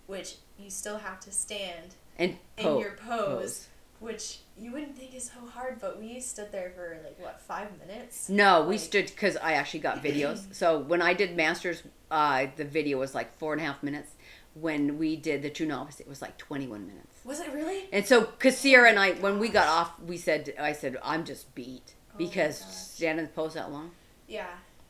[0.06, 3.68] which you still have to stand And in po- your pose,
[4.00, 7.68] which you wouldn't think is so hard but we stood there for like what five
[7.86, 10.54] minutes No, we Like- stood because I actually got videos.
[10.54, 14.12] so when I did masters, uh, the video was like four and a half minutes.
[14.60, 17.24] When we did the true novice, it was like 21 minutes.
[17.24, 20.54] was it really And so, cause Sierra and I, when we got off, we said,
[20.58, 23.90] I said, I'm just beat Oh because standing in the pose that long.
[24.26, 24.46] yeah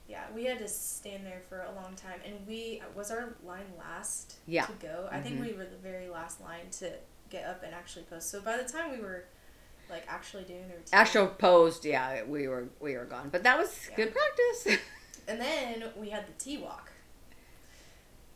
[0.09, 3.67] yeah we had to stand there for a long time and we was our line
[3.79, 4.65] last Yeah.
[4.65, 5.47] to go i think Mhm.
[5.49, 6.93] we were the very last line to
[7.29, 8.31] get up and actually post.
[8.31, 9.25] so by the time we were
[9.91, 13.59] like actually doing the routine Actual posed, yeah, we were we were gone, but that
[13.59, 13.97] was Yeah.
[13.97, 14.79] good practice.
[15.29, 16.91] and then we had the t-walk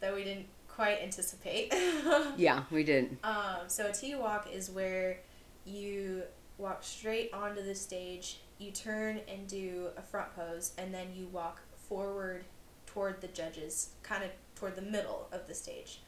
[0.01, 1.73] that we didn't quite anticipate
[2.37, 3.19] yeah, we did.
[3.23, 5.21] Um, so a T walk is where
[5.65, 6.23] you
[6.59, 11.27] walk straight onto the stage, you turn and do a front pose, and then you
[11.27, 12.45] walk forward
[12.87, 16.01] toward the judges, kind of toward the middle of the stage.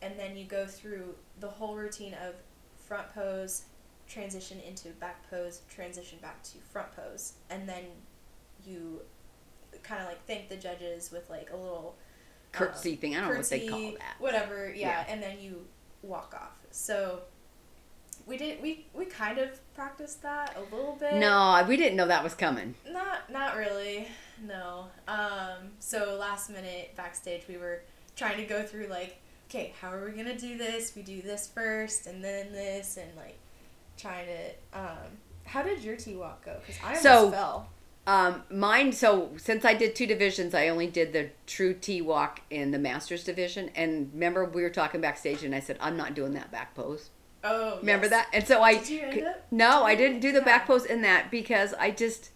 [0.00, 2.34] And then you go through the whole routine of
[2.76, 3.64] front pose,
[4.08, 7.84] transition into back pose, transition back to front pose, and then
[8.66, 9.00] you
[9.82, 11.96] kind of like thank the judges with like a little
[12.52, 13.16] Curtsy thing.
[13.16, 14.16] I don't know what they call that.
[14.18, 15.12] Whatever, yeah, Yeah.
[15.12, 15.66] and then you
[16.02, 16.52] walk off.
[16.70, 17.20] So
[18.26, 21.14] we did we we kind of practiced that a little bit.
[21.14, 22.74] No, we didn't know that was coming.
[22.90, 24.06] Not not really.
[24.42, 24.86] No.
[25.08, 27.82] Um so last minute backstage we were
[28.16, 29.16] trying to go through like
[29.48, 30.94] okay, how are we going to do this?
[30.96, 33.38] We do this first and then this and like
[33.98, 36.56] trying to um how did your T walk go?
[36.66, 37.68] Cuz I almost So- fell.
[38.06, 38.92] Um, mine.
[38.92, 42.78] So since I did two divisions, I only did the true T walk in the
[42.78, 43.70] masters division.
[43.76, 47.10] And remember, we were talking backstage, and I said I'm not doing that back pose.
[47.44, 48.10] Oh, Remember yes.
[48.10, 48.28] that?
[48.32, 51.02] And so I Did you end up no, I didn't do the back pose in
[51.02, 52.30] that because I just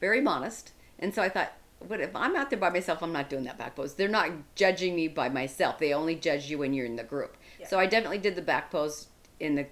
[0.00, 0.72] very modest.
[0.98, 1.52] And so I thought,
[1.86, 3.02] what if I'm out there by myself?
[3.02, 3.94] I'm not doing that back pose.
[3.94, 5.78] They're not judging me by myself.
[5.78, 7.36] They only judge you when you're in the group.
[7.58, 7.68] Yeah.
[7.68, 9.06] So I definitely did the back pose
[9.38, 9.66] in the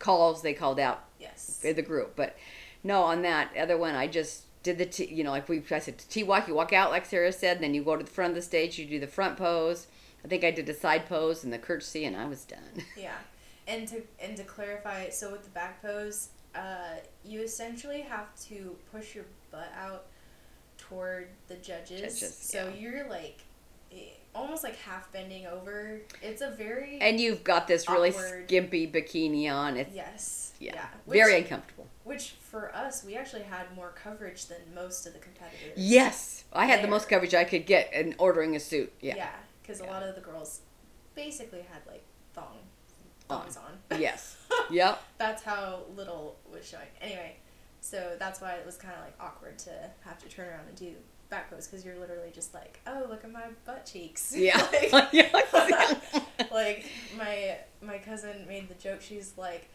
[0.00, 1.58] calls they called out Yes.
[1.62, 2.14] the group.
[2.16, 2.36] But
[2.82, 5.78] no, on that other one, I just did the T, you know, like we I
[5.78, 6.48] said, T walk.
[6.48, 8.76] You walk out like Sierra said, then you go to the front of the stage.
[8.78, 9.86] You do the front pose.
[10.24, 12.58] I think I did the side pose and the curtsy, and I was done.
[12.96, 13.12] Yeah,
[13.68, 18.76] and to and to clarify, so with the back pose, uh, you essentially have to
[18.90, 20.06] push your butt out
[20.78, 22.00] toward the judges.
[22.00, 22.80] Judges, so yeah.
[22.80, 23.40] you're like
[24.34, 26.00] almost like half bending over.
[26.22, 29.76] It's a very and you've got this really awkward, skimpy bikini on.
[29.76, 30.86] It's yes, yeah, yeah.
[31.04, 31.86] Which, very uncomfortable.
[32.04, 35.72] Which for us, we actually had more coverage than most of the competitors.
[35.76, 36.86] Yes, I had there.
[36.86, 38.92] the most coverage I could get in ordering a suit.
[39.00, 39.30] Yeah, yeah,
[39.62, 39.86] because yeah.
[39.86, 40.60] a lot of the girls
[41.14, 42.58] basically had like thong
[43.28, 43.98] thongs on.
[43.98, 44.36] Yes.
[44.70, 45.02] yep.
[45.18, 46.86] That's how little was showing.
[47.00, 47.36] Anyway,
[47.80, 49.70] so that's why it was kind of like awkward to
[50.04, 50.94] have to turn around and do
[51.30, 54.34] back pose because you're literally just like, oh, look at my butt cheeks.
[54.36, 54.56] Yeah.
[54.92, 55.12] like,
[56.52, 56.86] like
[57.16, 59.00] my my cousin made the joke.
[59.00, 59.68] She's like,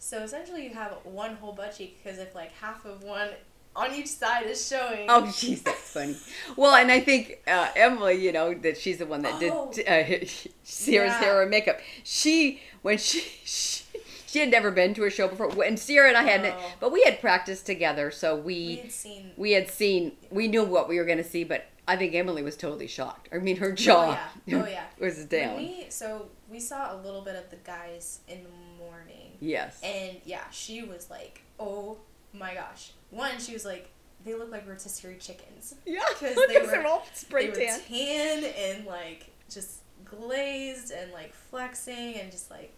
[0.00, 3.28] so essentially you have one whole butt cheek because if like half of one
[3.76, 5.08] on each side is showing.
[5.08, 6.16] Oh, jeez, that's funny.
[6.56, 9.86] well, and I think uh, Emily, you know, that she's the one that oh, did
[9.86, 10.26] uh,
[10.64, 11.20] Sierra's yeah.
[11.20, 11.78] hair and makeup.
[12.02, 13.84] She when she, she
[14.26, 16.72] she had never been to a show before, and Sierra and I hadn't, oh.
[16.80, 20.64] but we had practiced together, so we we had seen we had seen we knew
[20.64, 23.28] what we were going to see, but I think Emily was totally shocked.
[23.32, 24.62] I mean, her jaw oh, yeah.
[24.62, 24.84] Oh, yeah.
[24.98, 25.56] was down.
[25.56, 29.36] We, so we saw a little bit of the guys in the morning.
[29.40, 29.80] Yes.
[29.82, 31.98] And yeah, she was like, "Oh
[32.32, 33.90] my gosh!" One, she was like,
[34.24, 37.78] "They look like rotisserie chickens." Yeah, because they were all spray they tan.
[37.78, 42.74] Were tan and like just glazed and like flexing and just like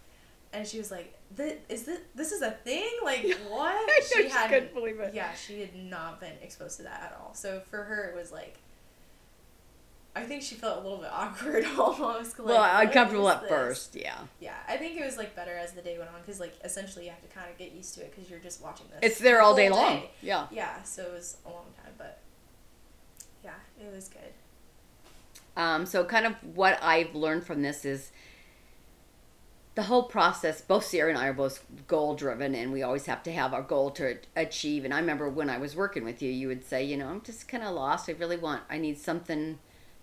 [0.52, 2.90] and she was like, "This is this this is a thing?
[3.02, 5.14] Like what?" she had couldn't believe it.
[5.14, 7.34] Yeah, she had not been exposed to that at all.
[7.34, 8.58] So for her, it was like,
[10.14, 12.38] I think she felt a little bit awkward almost.
[12.38, 13.50] Like, well, uncomfortable at this?
[13.50, 14.18] first, yeah.
[14.40, 17.06] Yeah, I think it was like better as the day went on because like essentially
[17.06, 18.98] you have to kind of get used to it because you're just watching this.
[19.02, 20.02] It's there all day, day long.
[20.20, 20.46] Yeah.
[20.50, 22.20] Yeah, so it was a long time, but
[23.44, 24.20] yeah, it was good.
[25.56, 28.10] Um, so kind of what I've learned from this is
[29.74, 33.22] the whole process, both Sierra and I are both goal driven, and we always have
[33.22, 34.84] to have our goal to achieve.
[34.84, 37.22] And I remember when I was working with you, you would say, you know, I'm
[37.22, 38.10] just kind of lost.
[38.10, 39.58] I really want, I need something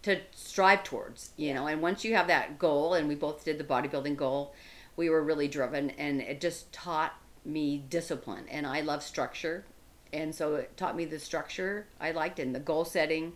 [0.10, 1.68] to strive towards, you know.
[1.68, 4.54] And once you have that goal, and we both did the bodybuilding goal,
[4.96, 7.14] we were really driven, and it just taught
[7.46, 8.46] me discipline.
[8.50, 9.66] And I love structure,
[10.12, 13.34] and so it taught me the structure I liked and the goal setting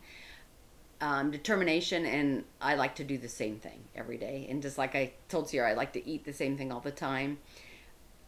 [1.02, 4.48] um, determination, and I like to do the same thing every day.
[4.50, 6.92] And just like I told Sierra, I like to eat the same thing all the
[6.92, 7.40] time.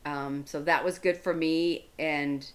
[0.06, 2.46] Um, so that was good for me, and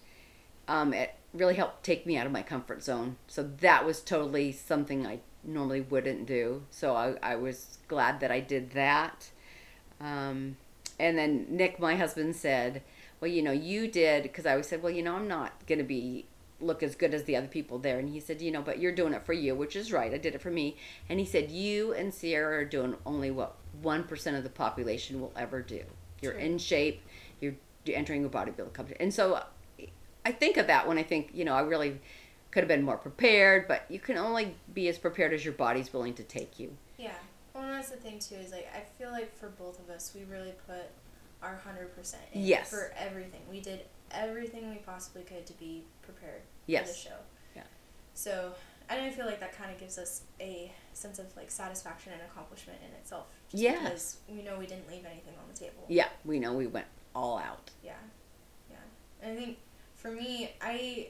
[0.67, 3.17] um, it really helped take me out of my comfort zone.
[3.27, 6.63] So that was totally something I normally wouldn't do.
[6.69, 9.31] So I, I was glad that I did that.
[9.99, 10.57] Um,
[10.99, 12.83] and then Nick, my husband, said,
[13.19, 15.79] Well, you know, you did, because I always said, Well, you know, I'm not going
[15.79, 16.25] to be
[16.61, 17.99] look as good as the other people there.
[17.99, 20.13] And he said, you know, but you're doing it for you, which is right.
[20.13, 20.77] I did it for me.
[21.09, 25.33] And he said, you and Sierra are doing only what 1% of the population will
[25.35, 25.81] ever do.
[26.21, 26.41] You're True.
[26.41, 27.01] in shape,
[27.39, 27.55] you're
[27.87, 29.01] entering a bodybuilding competition.
[29.01, 29.43] And so
[30.25, 31.99] I think of that when I think, you know, I really
[32.51, 35.91] could have been more prepared, but you can only be as prepared as your body's
[35.91, 36.75] willing to take you.
[36.97, 37.13] Yeah.
[37.53, 40.23] Well, that's the thing too is like I feel like for both of us, we
[40.25, 40.85] really put
[41.41, 42.69] our hundred percent in yes.
[42.69, 43.41] for everything.
[43.49, 43.81] We did
[44.11, 46.87] everything we possibly could to be prepared yes.
[46.87, 47.19] for the show.
[47.55, 47.63] Yeah.
[48.13, 48.53] So
[48.91, 52.21] and I feel like that kind of gives us a sense of like satisfaction and
[52.23, 53.27] accomplishment in itself.
[53.51, 53.83] Yeah.
[53.83, 55.85] Because we know we didn't leave anything on the table.
[55.87, 57.71] Yeah, we know we went all out.
[57.83, 57.93] Yeah,
[58.69, 58.75] yeah.
[59.21, 59.57] And I think
[59.95, 61.07] for me, I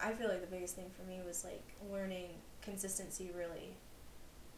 [0.00, 2.28] I feel like the biggest thing for me was like learning
[2.62, 3.76] consistency really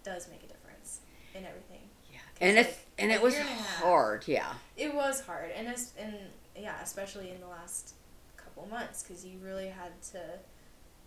[0.04, 1.00] does make a difference
[1.34, 1.88] in everything.
[2.12, 4.26] Yeah, and like, it and it was hard.
[4.26, 6.14] Yeah, it was hard, and it's and
[6.56, 7.94] yeah, especially in the last
[8.36, 10.20] couple months because you really had to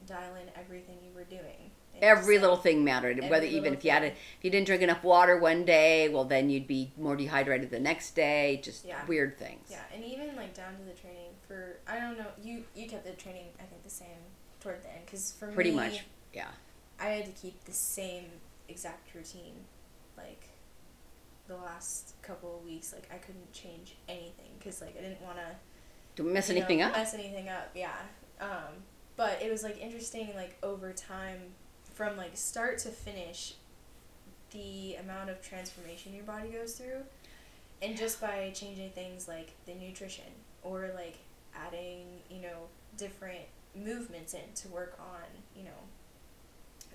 [0.07, 1.71] dial in everything you were doing.
[2.01, 3.19] Every little thing mattered.
[3.29, 6.25] Whether even if you had a, if you didn't drink enough water one day, well
[6.25, 8.59] then you'd be more dehydrated the next day.
[8.63, 9.05] Just yeah.
[9.05, 9.67] weird things.
[9.69, 13.05] Yeah, and even like down to the training for I don't know you you kept
[13.05, 14.07] the training I think the same
[14.59, 16.47] toward the end because for pretty me, much yeah
[16.99, 18.25] I had to keep the same
[18.69, 19.55] exact routine
[20.17, 20.47] like
[21.47, 25.37] the last couple of weeks like I couldn't change anything because like I didn't want
[25.37, 25.55] to
[26.15, 26.93] don't mess anything know, up.
[26.93, 27.95] Mess anything up, yeah.
[28.39, 28.83] Um,
[29.15, 31.39] but it was like interesting, like over time,
[31.93, 33.53] from like start to finish,
[34.51, 37.01] the amount of transformation your body goes through,
[37.81, 40.25] and just by changing things like the nutrition
[40.63, 41.17] or like
[41.55, 42.67] adding, you know,
[42.97, 43.41] different
[43.75, 45.23] movements in to work on,
[45.55, 45.69] you know,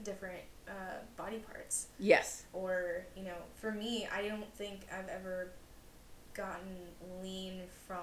[0.05, 1.87] different uh, body parts.
[1.99, 2.45] Yes.
[2.53, 5.51] Or you know, for me, I don't think I've ever
[6.35, 6.77] gotten
[7.23, 7.99] lean from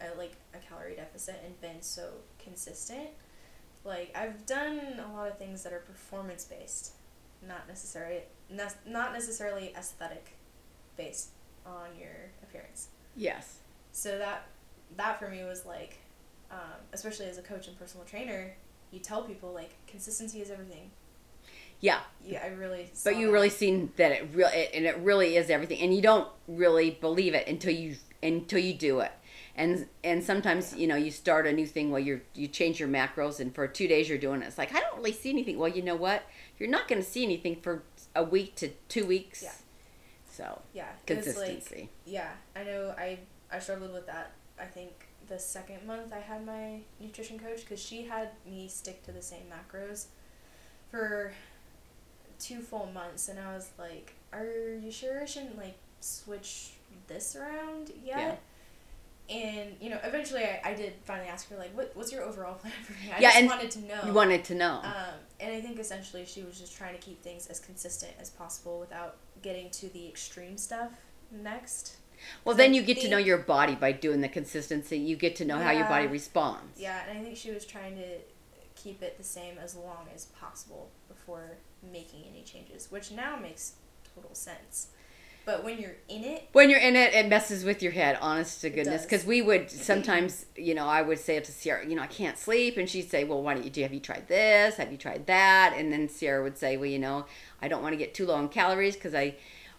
[0.00, 2.08] a, like a calorie deficit and been so
[2.42, 3.08] consistent.
[3.84, 6.92] Like I've done a lot of things that are performance based,
[7.46, 8.20] not necessarily
[8.86, 10.38] not necessarily aesthetic
[10.96, 11.30] based
[11.66, 12.88] on your appearance.
[13.16, 13.58] Yes.
[13.92, 14.46] So that
[14.96, 15.98] that for me was like,
[16.50, 16.58] um,
[16.92, 18.54] especially as a coach and personal trainer,
[18.90, 20.90] you tell people like consistency is everything.
[21.80, 22.00] Yeah.
[22.24, 22.90] Yeah, I really.
[23.04, 23.32] But you that.
[23.32, 26.92] really seen that it real it, and it really is everything, and you don't really
[27.00, 29.10] believe it until you until you do it.
[29.54, 32.88] And and sometimes you know you start a new thing while you're you change your
[32.88, 34.46] macros, and for two days you're doing it.
[34.46, 35.58] It's like I don't really see anything.
[35.58, 36.22] Well, you know what?
[36.58, 37.82] You're not going to see anything for
[38.14, 39.42] a week to two weeks.
[39.42, 39.52] Yeah.
[40.30, 41.80] So Yeah, consistency.
[41.80, 42.94] Like, yeah, I know.
[42.96, 43.18] I
[43.52, 44.32] I struggled with that.
[44.58, 49.02] I think the second month I had my nutrition coach because she had me stick
[49.04, 50.06] to the same macros
[50.90, 51.32] for
[52.38, 54.46] two full months, and I was like, "Are
[54.82, 56.72] you sure I shouldn't like switch
[57.06, 58.40] this around yet?"
[59.32, 62.54] And you know, eventually I, I did finally ask her like, "What what's your overall
[62.62, 64.00] plan for me?" I Yeah, just wanted to know.
[64.06, 64.80] you wanted to know.
[64.82, 68.30] Um, and I think essentially she was just trying to keep things as consistent as
[68.30, 70.92] possible without getting to the extreme stuff
[71.30, 71.96] next.
[72.44, 74.96] Well, then I you get to know your body by doing the consistency.
[74.98, 76.80] You get to know how your body responds.
[76.80, 78.18] Yeah, and I think she was trying to
[78.76, 83.72] keep it the same as long as possible before making any changes, which now makes
[84.14, 84.88] total sense.
[85.44, 88.60] But when you're in it, When you're in it, it messes with your head, honest
[88.60, 89.02] to goodness.
[89.02, 92.06] Because we would sometimes, you know, I would say it to Sierra, you know, I
[92.06, 92.76] can't sleep.
[92.76, 94.76] And she'd say, well, why don't you do, have you tried this?
[94.76, 95.74] Have you tried that?
[95.76, 97.26] And then Sierra would say, well, you know,
[97.60, 99.34] I don't want to get too low in calories because I,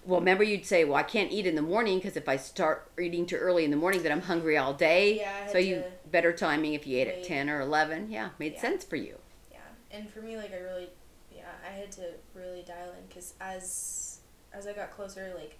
[0.05, 2.91] well, remember you'd say, well, I can't eat in the morning because if I start
[2.99, 5.17] eating too early in the morning, then I'm hungry all day.
[5.19, 8.09] Yeah, so you, better timing if you ate at 10 or 11.
[8.11, 8.61] Yeah, made Yeah.
[8.61, 9.17] sense for you.
[9.49, 9.59] yeah.
[9.91, 10.89] And for me, like I really,
[11.33, 12.01] yeah, I had to
[12.35, 14.12] really dial in because as
[14.53, 15.57] as I got closer, like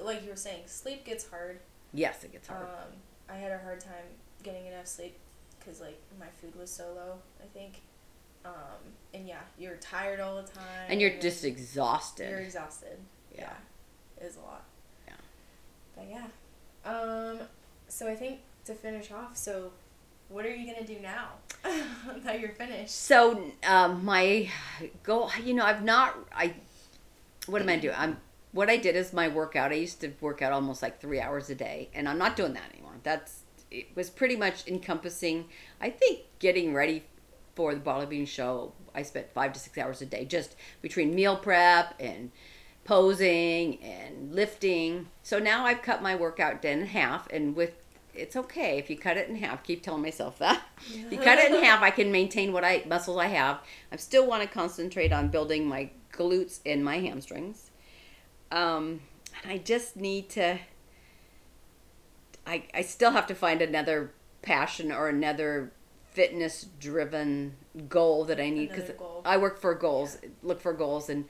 [0.00, 1.60] like you were saying, sleep gets hard.
[1.92, 2.62] Yes, it gets hard.
[2.62, 2.92] Um,
[3.28, 4.04] I had a hard time
[4.42, 5.18] getting enough sleep
[5.58, 7.18] because like my food was so low.
[7.42, 7.80] I think,
[8.44, 8.52] um,
[9.14, 12.30] and yeah, you're tired all the time, and you're just exhausted.
[12.30, 12.98] you're exhausted.
[13.34, 13.50] Yeah.
[14.20, 14.64] yeah, is a lot.
[15.06, 15.14] Yeah.
[15.96, 17.40] But yeah, um,
[17.88, 19.72] so I think to finish off, so
[20.28, 21.28] what are you gonna do now
[22.24, 22.94] that you're finished?
[22.94, 24.48] So um, my
[25.02, 26.16] goal, you know, I've not.
[26.34, 26.54] I
[27.46, 27.94] what am I doing?
[27.96, 28.18] I'm
[28.52, 29.72] what I did is my workout.
[29.72, 32.54] I used to work out almost like three hours a day, and I'm not doing
[32.54, 32.94] that anymore.
[33.02, 35.46] That's it was pretty much encompassing.
[35.80, 37.04] I think getting ready
[37.54, 38.72] for the bodybuilding show.
[38.94, 42.30] I spent five to six hours a day just between meal prep and
[42.84, 45.08] posing and lifting.
[45.22, 47.72] So now I've cut my workout down in half, and with
[48.14, 49.62] it's okay if you cut it in half.
[49.62, 50.62] Keep telling myself that.
[50.88, 53.60] If you cut it in half, I can maintain what I muscles I have.
[53.92, 57.70] I still want to concentrate on building my glutes and my hamstrings.
[58.50, 59.00] Um,
[59.42, 60.58] and I just need to.
[62.46, 65.72] I I still have to find another passion or another
[66.12, 67.56] fitness driven
[67.88, 68.90] goal that I need because
[69.24, 71.26] I work for goals, look for goals, and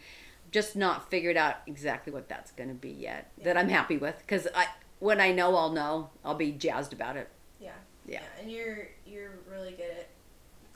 [0.52, 3.32] just not figured out exactly what that's going to be yet.
[3.42, 4.66] That I'm happy with because I
[4.98, 7.28] when I know I'll know I'll be jazzed about it.
[7.60, 7.72] Yeah.
[8.06, 8.22] Yeah.
[8.40, 10.08] And you're you're really good at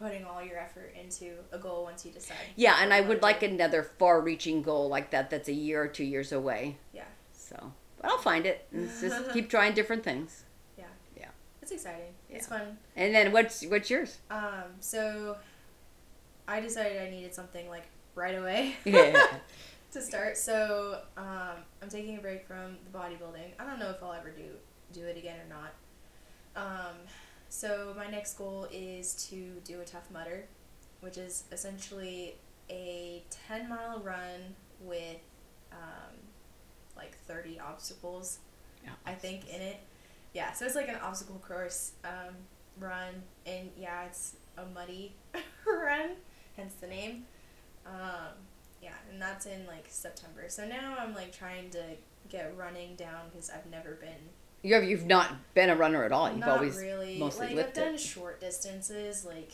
[0.01, 2.37] putting all your effort into a goal once you decide.
[2.57, 5.29] Yeah, and I would like another far-reaching goal like that.
[5.31, 6.79] That's a year or two years away.
[6.93, 7.05] Yeah.
[7.33, 8.67] So, but I'll find it.
[8.73, 10.45] And it's just keep trying different things.
[10.79, 10.85] Yeah.
[11.17, 11.29] Yeah.
[11.61, 12.15] It's exciting.
[12.31, 12.79] It's fun.
[12.97, 14.19] And then what's what's yours?
[14.31, 15.37] Um, so
[16.49, 17.85] I decided I needed something like
[18.15, 19.27] right away Yeah.
[19.93, 20.39] to start.
[20.39, 23.53] So um, I'm taking a break from the bodybuilding.
[23.59, 24.45] I don't know if I'll ever do
[24.93, 25.73] do it again or not.
[26.57, 26.97] Um,
[27.51, 30.47] so my next goal is to do a Tough Mudder,
[31.01, 32.37] which is essentially
[32.71, 35.19] a ten mile run with
[35.73, 36.15] um,
[36.97, 38.39] like thirty obstacles.
[38.85, 39.81] yeah, I think in it.
[40.33, 42.35] Yeah, so it's like an obstacle course um,
[42.79, 45.17] run, and yeah, it's a muddy
[45.67, 46.11] run,
[46.57, 47.25] hence the name.
[47.85, 48.35] Um,
[48.81, 50.45] yeah, and that's in like September.
[50.49, 51.83] So now I'm like trying to
[52.29, 54.31] get running down because I've never been.
[54.63, 56.29] You have, you've not been a runner at all.
[56.29, 57.81] You've not always really mostly like I've lifted.
[57.81, 59.53] done short distances like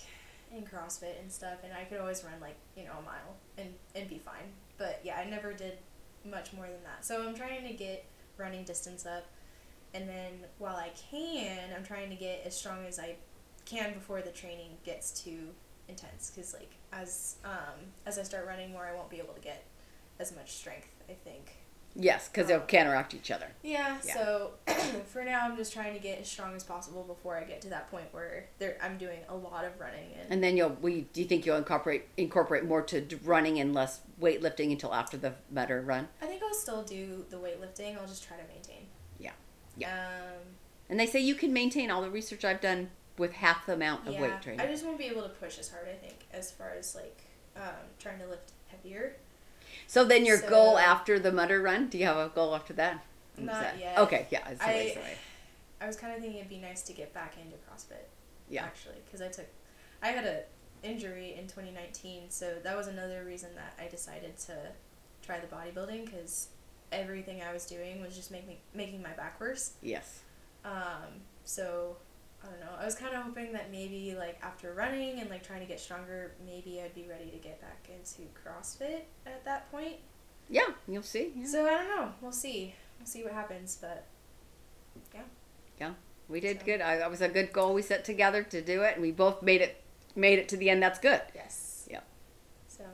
[0.54, 3.72] in CrossFit and stuff, and I could always run like you know a mile and
[3.94, 4.52] and be fine.
[4.78, 5.78] But yeah, I never did
[6.24, 7.04] much more than that.
[7.04, 8.04] So I'm trying to get
[8.36, 9.26] running distance up,
[9.94, 13.16] and then while I can, I'm trying to get as strong as I
[13.64, 15.50] can before the training gets too
[15.88, 16.32] intense.
[16.34, 19.64] Because like as um as I start running more, I won't be able to get
[20.18, 20.88] as much strength.
[21.08, 21.52] I think.
[21.98, 23.46] Yes, because they'll Um, counteract each other.
[23.62, 24.14] Yeah, Yeah.
[24.14, 24.50] so
[25.06, 27.68] for now I'm just trying to get as strong as possible before I get to
[27.70, 30.76] that point where there I'm doing a lot of running and, And then you'll.
[30.80, 35.16] We do you think you'll incorporate incorporate more to running and less weightlifting until after
[35.16, 36.08] the better run?
[36.20, 37.98] I think I'll still do the weightlifting.
[37.98, 38.86] I'll just try to maintain.
[39.18, 39.32] Yeah.
[39.76, 39.94] Yeah.
[40.32, 40.42] Um
[40.90, 44.06] And they say you can maintain all the research I've done with half the amount
[44.06, 44.60] of yeah, weight training.
[44.60, 47.22] I just won't be able to push as hard, I think, as far as like
[47.56, 49.16] um, trying to lift heavier.
[49.86, 51.88] So then your So- goal after the Mudder run?
[51.88, 53.04] Do you have a goal after that?
[53.36, 53.78] What Not that?
[53.78, 53.98] yet.
[53.98, 54.48] Okay, yeah.
[54.48, 54.94] It's I-
[55.80, 58.04] I, I was kind of thinking it'd be nice to get back into CrossFit.
[58.48, 58.64] Yeah.
[58.64, 59.46] Actually, because I took,
[60.02, 60.42] I had a
[60.82, 64.56] injury in 2019, so that was another reason that I decided to
[65.22, 66.48] try the bodybuilding because
[66.92, 69.72] everything I was doing was just making making my back worse.
[69.82, 70.20] Yes.
[70.64, 71.96] Um, so
[72.46, 72.76] I don't know.
[72.80, 75.80] I was kind of hoping that maybe like after running and like trying to get
[75.80, 79.96] stronger, maybe I'd be ready to get back into CrossFit at that point.
[80.48, 81.32] Yeah, you'll see.
[81.34, 81.46] Yeah.
[81.46, 82.12] So I don't know.
[82.20, 82.74] We'll see.
[82.98, 84.06] We'll see what happens, but
[85.14, 85.22] yeah.
[85.80, 85.90] Yeah,
[86.28, 86.66] we did so.
[86.66, 86.80] good.
[86.80, 89.42] I, that was a good goal we set together to do it, and we both
[89.42, 89.82] made it
[90.14, 90.82] made it to the end.
[90.82, 91.20] That's good.
[91.34, 91.88] Yes.
[91.90, 92.06] Yep.
[92.68, 92.84] So.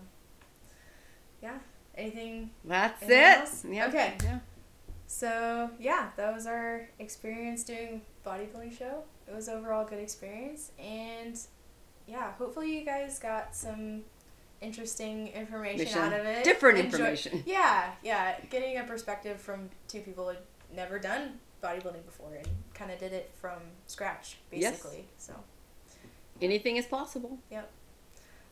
[1.42, 1.58] Yeah.
[1.94, 2.50] Anything?
[2.64, 3.76] That's anything it.
[3.76, 3.86] Yeah.
[3.88, 4.14] Okay.
[4.24, 4.38] Yeah.
[5.06, 9.04] So yeah, that was our experience doing bodybuilding show.
[9.28, 11.38] It was overall a good experience, and
[12.06, 14.02] yeah, hopefully you guys got some
[14.60, 15.98] interesting information Mission.
[16.00, 16.44] out of it.
[16.44, 17.42] Different Enjoy- information.
[17.46, 20.38] Yeah, yeah, getting a perspective from two people who'd
[20.74, 25.04] never done bodybuilding before and kind of did it from scratch, basically.
[25.16, 25.26] Yes.
[25.26, 25.34] So
[26.40, 27.38] anything is possible.
[27.50, 27.70] Yep.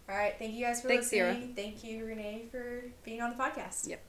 [0.08, 0.34] All right.
[0.38, 1.54] Thank you guys for Thanks, listening.
[1.54, 1.54] Sierra.
[1.54, 3.86] Thank you, Rene, for being on the podcast.
[3.88, 4.00] Yep.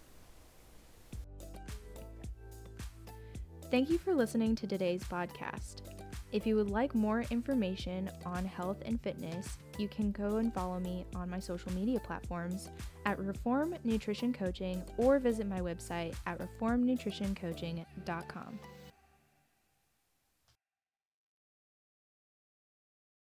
[3.70, 5.76] Thank you for listening to today's podcast.
[6.32, 10.80] If you would like more information on health and fitness, you can go and follow
[10.80, 12.70] me on my social media platforms
[13.06, 18.60] at Reform Nutrition Coaching or visit my website at reformnutritioncoaching.com.